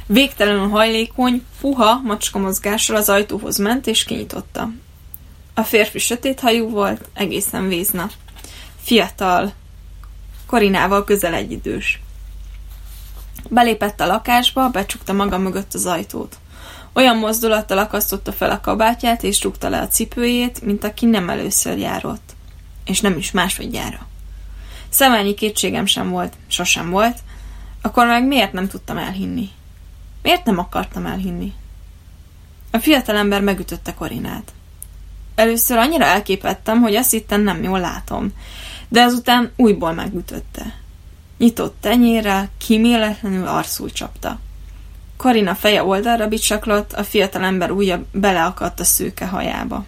végtelenül 0.07 0.69
hajlékony, 0.69 1.45
puha 1.61 2.01
macska 2.05 2.39
mozgással 2.39 2.97
az 2.97 3.09
ajtóhoz 3.09 3.59
ment 3.59 3.87
és 3.87 4.05
kinyitotta. 4.05 4.71
A 5.55 5.63
férfi 5.63 5.99
sötét 5.99 6.41
hajú 6.41 6.69
volt, 6.69 7.09
egészen 7.15 7.69
vézna. 7.69 8.11
Fiatal, 8.83 9.53
Korinával 10.47 11.05
közel 11.05 11.35
egyidős. 11.35 12.01
Belépett 13.49 14.01
a 14.01 14.07
lakásba, 14.07 14.69
becsukta 14.69 15.13
maga 15.13 15.39
mögött 15.39 15.75
az 15.75 15.87
ajtót. 15.87 16.37
Olyan 16.93 17.17
mozdulattal 17.17 17.79
akasztotta 17.79 18.33
fel 18.33 18.51
a 18.51 18.61
kabátját, 18.61 19.23
és 19.23 19.43
rúgta 19.43 19.69
le 19.69 19.81
a 19.81 19.89
cipőjét, 19.89 20.63
mint 20.63 20.85
aki 20.85 21.07
nem 21.07 21.31
először 21.31 21.79
járott. 21.79 22.35
És 22.85 23.01
nem 23.01 23.17
is 23.17 23.31
másodjára. 23.31 24.07
Szemelnyi 24.89 25.35
kétségem 25.35 25.87
sem 25.87 26.11
volt, 26.11 26.33
sosem 26.47 26.91
volt, 26.91 27.19
akkor 27.83 28.07
meg 28.07 28.27
miért 28.27 28.53
nem 28.53 28.69
tudtam 28.69 28.97
elhinni? 28.97 29.49
Miért 30.25 30.45
nem 30.45 30.59
akartam 30.59 31.07
elhinni? 31.07 31.53
A 32.71 32.79
fiatalember 32.79 33.41
megütötte 33.41 33.95
Korinát. 33.95 34.53
Először 35.35 35.77
annyira 35.77 36.05
elképettem, 36.05 36.81
hogy 36.81 36.95
azt 36.95 37.11
hittem 37.11 37.43
nem 37.43 37.63
jól 37.63 37.81
látom, 37.81 38.33
de 38.89 39.03
azután 39.03 39.53
újból 39.57 39.93
megütötte. 39.93 40.75
Nyitott 41.39 41.77
tenyérrel, 41.81 42.49
kiméletlenül 42.59 43.47
arcul 43.47 43.91
csapta. 43.91 44.39
Karina 45.17 45.55
feje 45.55 45.85
oldalra 45.85 46.29
bicsaklott, 46.29 46.93
a 46.93 47.05
fiatalember 47.05 47.71
ujja 47.71 48.05
beleakadt 48.13 48.81
a 48.81 48.85
szőke 48.85 49.27
hajába. 49.27 49.85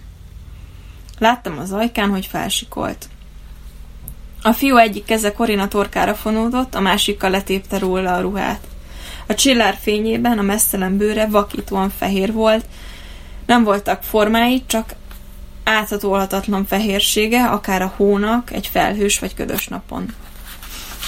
Láttam 1.19 1.59
az 1.59 1.73
ajkán, 1.73 2.11
hogy 2.11 2.27
felsikolt. 2.27 3.09
A 4.43 4.53
fiú 4.53 4.77
egyik 4.77 5.05
keze 5.05 5.33
Korina 5.33 5.69
torkára 5.69 6.15
fonódott, 6.15 6.75
a 6.75 6.81
másikkal 6.81 7.31
letépte 7.31 7.79
róla 7.79 8.15
a 8.15 8.21
ruhát. 8.21 8.67
A 9.27 9.35
csillár 9.35 9.79
fényében 9.81 10.39
a 10.39 10.43
mesztelen 10.43 10.97
bőre 10.97 11.27
vakítóan 11.27 11.91
fehér 11.91 12.33
volt, 12.33 12.65
nem 13.47 13.65
voltak 13.65 14.03
formái, 14.03 14.63
csak 14.67 14.95
áthatolhatatlan 15.65 16.67
fehérsége, 16.67 17.45
akár 17.45 17.83
a 17.83 17.93
hónak, 17.97 18.53
egy 18.53 18.67
felhős 18.67 19.19
vagy 19.19 19.35
ködös 19.35 19.67
napon. 19.67 20.15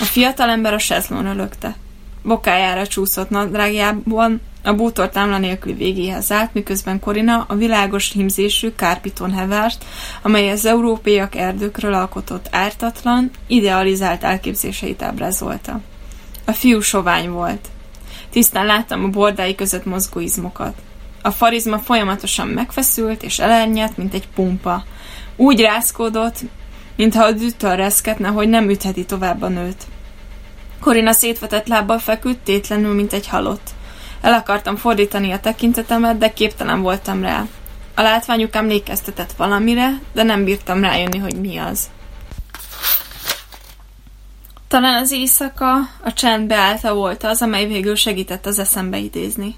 A 0.01 0.05
fiatalember 0.05 0.73
a 0.75 0.79
sezlónra 0.79 1.33
lökte. 1.33 1.77
Bokájára 2.23 2.87
csúszott 2.87 3.31
nadrágjában, 3.31 4.41
a 4.63 4.73
bútor 4.73 5.09
támla 5.09 5.39
nélkül 5.39 5.75
végéhez 5.75 6.33
állt, 6.33 6.55
miközben 6.55 7.01
Korina 7.01 7.45
a 7.49 7.55
világos 7.55 8.13
himzésű 8.13 8.71
kárpiton 8.71 9.33
hevert, 9.33 9.85
amely 10.23 10.51
az 10.51 10.65
európaiak 10.67 11.35
erdőkről 11.35 11.95
alkotott 11.95 12.47
ártatlan, 12.51 13.31
idealizált 13.47 14.25
elképzéseit 14.25 15.03
ábrázolta. 15.03 15.81
A 16.45 16.53
fiú 16.53 16.81
sovány 16.81 17.31
volt. 17.31 17.69
Tisztán 18.31 18.67
láttam 18.67 19.05
a 19.05 19.09
bordái 19.09 19.55
között 19.55 19.85
mozgó 19.85 20.21
izmokat. 20.21 20.75
A 21.23 21.31
farizma 21.31 21.79
folyamatosan 21.79 22.49
megfeszült 22.49 23.23
és 23.23 23.39
elernyett, 23.39 23.97
mint 23.97 24.15
egy 24.15 24.29
pumpa. 24.35 24.85
Úgy 25.37 25.61
rázkódott, 25.61 26.39
mintha 26.97 27.25
a 27.25 27.33
dűtől 27.33 27.77
reszketne, 27.77 28.29
hogy 28.29 28.49
nem 28.49 28.71
ütheti 28.71 29.05
tovább 29.05 29.43
a 29.43 29.49
nőt. 29.49 29.87
Korina 30.81 31.13
szétvetett 31.13 31.67
lábbal 31.67 31.99
feküdt, 31.99 32.45
tétlenül, 32.45 32.95
mint 32.95 33.13
egy 33.13 33.29
halott. 33.29 33.71
El 34.21 34.33
akartam 34.33 34.77
fordítani 34.77 35.33
a 35.33 35.41
tekintetemet, 35.41 36.19
de 36.19 36.33
képtelen 36.33 36.81
voltam 36.81 37.23
rá. 37.23 37.47
A 37.95 38.03
látványuk 38.03 38.55
emlékeztetett 38.55 39.33
valamire, 39.33 40.01
de 40.13 40.23
nem 40.23 40.45
bírtam 40.45 40.81
rájönni, 40.81 41.19
hogy 41.19 41.41
mi 41.41 41.57
az. 41.57 41.89
Talán 44.69 45.03
az 45.03 45.13
éjszaka, 45.13 45.77
a 46.03 46.13
csend 46.13 46.47
beállta 46.47 46.95
volt 46.95 47.25
az, 47.25 47.43
amely 47.43 47.67
végül 47.67 47.95
segített 47.95 48.47
az 48.47 48.59
eszembe 48.59 48.99
idézni. 48.99 49.57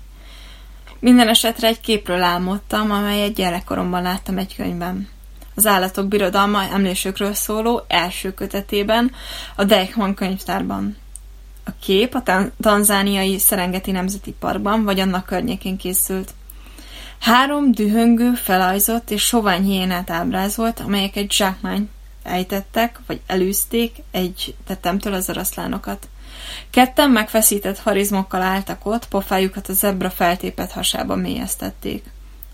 Minden 0.99 1.29
esetre 1.29 1.67
egy 1.67 1.81
képről 1.81 2.23
álmodtam, 2.23 2.91
amelyet 2.91 3.35
gyerekkoromban 3.35 4.03
láttam 4.03 4.39
egy 4.39 4.57
könyvben. 4.57 5.09
Az 5.55 5.67
állatok 5.67 6.09
birodalma 6.09 6.63
emlésükről 6.63 7.35
szóló 7.35 7.85
első 7.89 8.35
kötetében, 8.35 9.13
a 9.57 9.65
Deichmann 9.65 10.15
könyvtárban. 10.15 10.97
A 11.65 11.71
kép 11.83 12.15
a 12.15 12.23
tanzániai 12.61 13.39
Szerengeti 13.39 13.91
Nemzeti 13.91 14.35
Parkban, 14.39 14.85
vagy 14.85 15.01
annak 15.01 15.27
környékén 15.27 15.77
készült. 15.77 16.31
Három 17.21 17.73
dühöngő, 17.73 18.35
felajzott 18.35 19.11
és 19.11 19.23
sovány 19.23 19.63
hiénát 19.63 20.11
ábrázolt, 20.11 20.81
amelyek 20.81 21.17
egy 21.17 21.33
zsákmányt 21.33 21.91
ejtettek, 22.31 23.01
vagy 23.07 23.21
elűzték 23.27 23.97
egy 24.11 24.55
tetemtől 24.67 25.15
az 25.15 25.29
oroszlánokat. 25.31 26.09
Ketten 26.71 27.11
megfeszített 27.11 27.79
harizmokkal 27.79 28.43
álltak 28.43 28.87
ott, 28.87 29.09
pofájukat 29.09 29.69
a 29.69 29.73
zebra 29.73 30.11
feltépet 30.11 30.73
hasába 30.73 31.17
mélyeztették. 31.17 32.05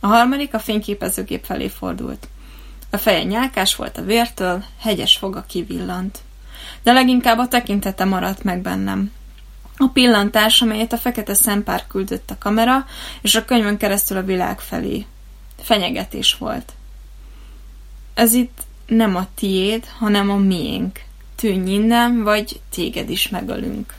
A 0.01 0.07
harmadik 0.07 0.55
a 0.55 0.59
fényképezőgép 0.59 1.45
felé 1.45 1.68
fordult. 1.68 2.29
A 2.91 2.97
feje 2.97 3.22
nyálkás 3.22 3.77
volt 3.77 3.99
a 3.99 4.03
vértől, 4.03 4.64
hegyes 4.81 5.16
foga 5.16 5.45
kivillant. 5.49 6.18
De 6.83 6.93
leginkább 6.93 7.39
a 7.39 7.49
tekintete 7.49 8.05
maradt 8.05 8.43
meg 8.43 8.61
bennem. 8.61 9.12
A 9.77 9.89
pillantás, 9.89 10.62
amelyet 10.62 10.93
a 10.93 10.99
fekete 10.99 11.35
szempár 11.35 11.87
küldött 11.87 12.31
a 12.31 12.39
kamera, 12.39 12.87
és 13.20 13.35
a 13.35 13.45
könyvön 13.45 13.77
keresztül 13.77 14.16
a 14.16 14.22
világ 14.22 14.61
felé. 14.61 15.07
Fenyegetés 15.62 16.35
volt. 16.39 16.72
Ez 18.14 18.33
itt 18.33 18.66
nem 18.87 19.16
a 19.16 19.26
tiéd, 19.34 19.84
hanem 19.99 20.30
a 20.30 20.37
miénk. 20.37 21.01
Tűnj 21.34 21.72
innen, 21.72 22.22
vagy 22.22 22.61
téged 22.70 23.11
is 23.11 23.28
megölünk. 23.28 23.95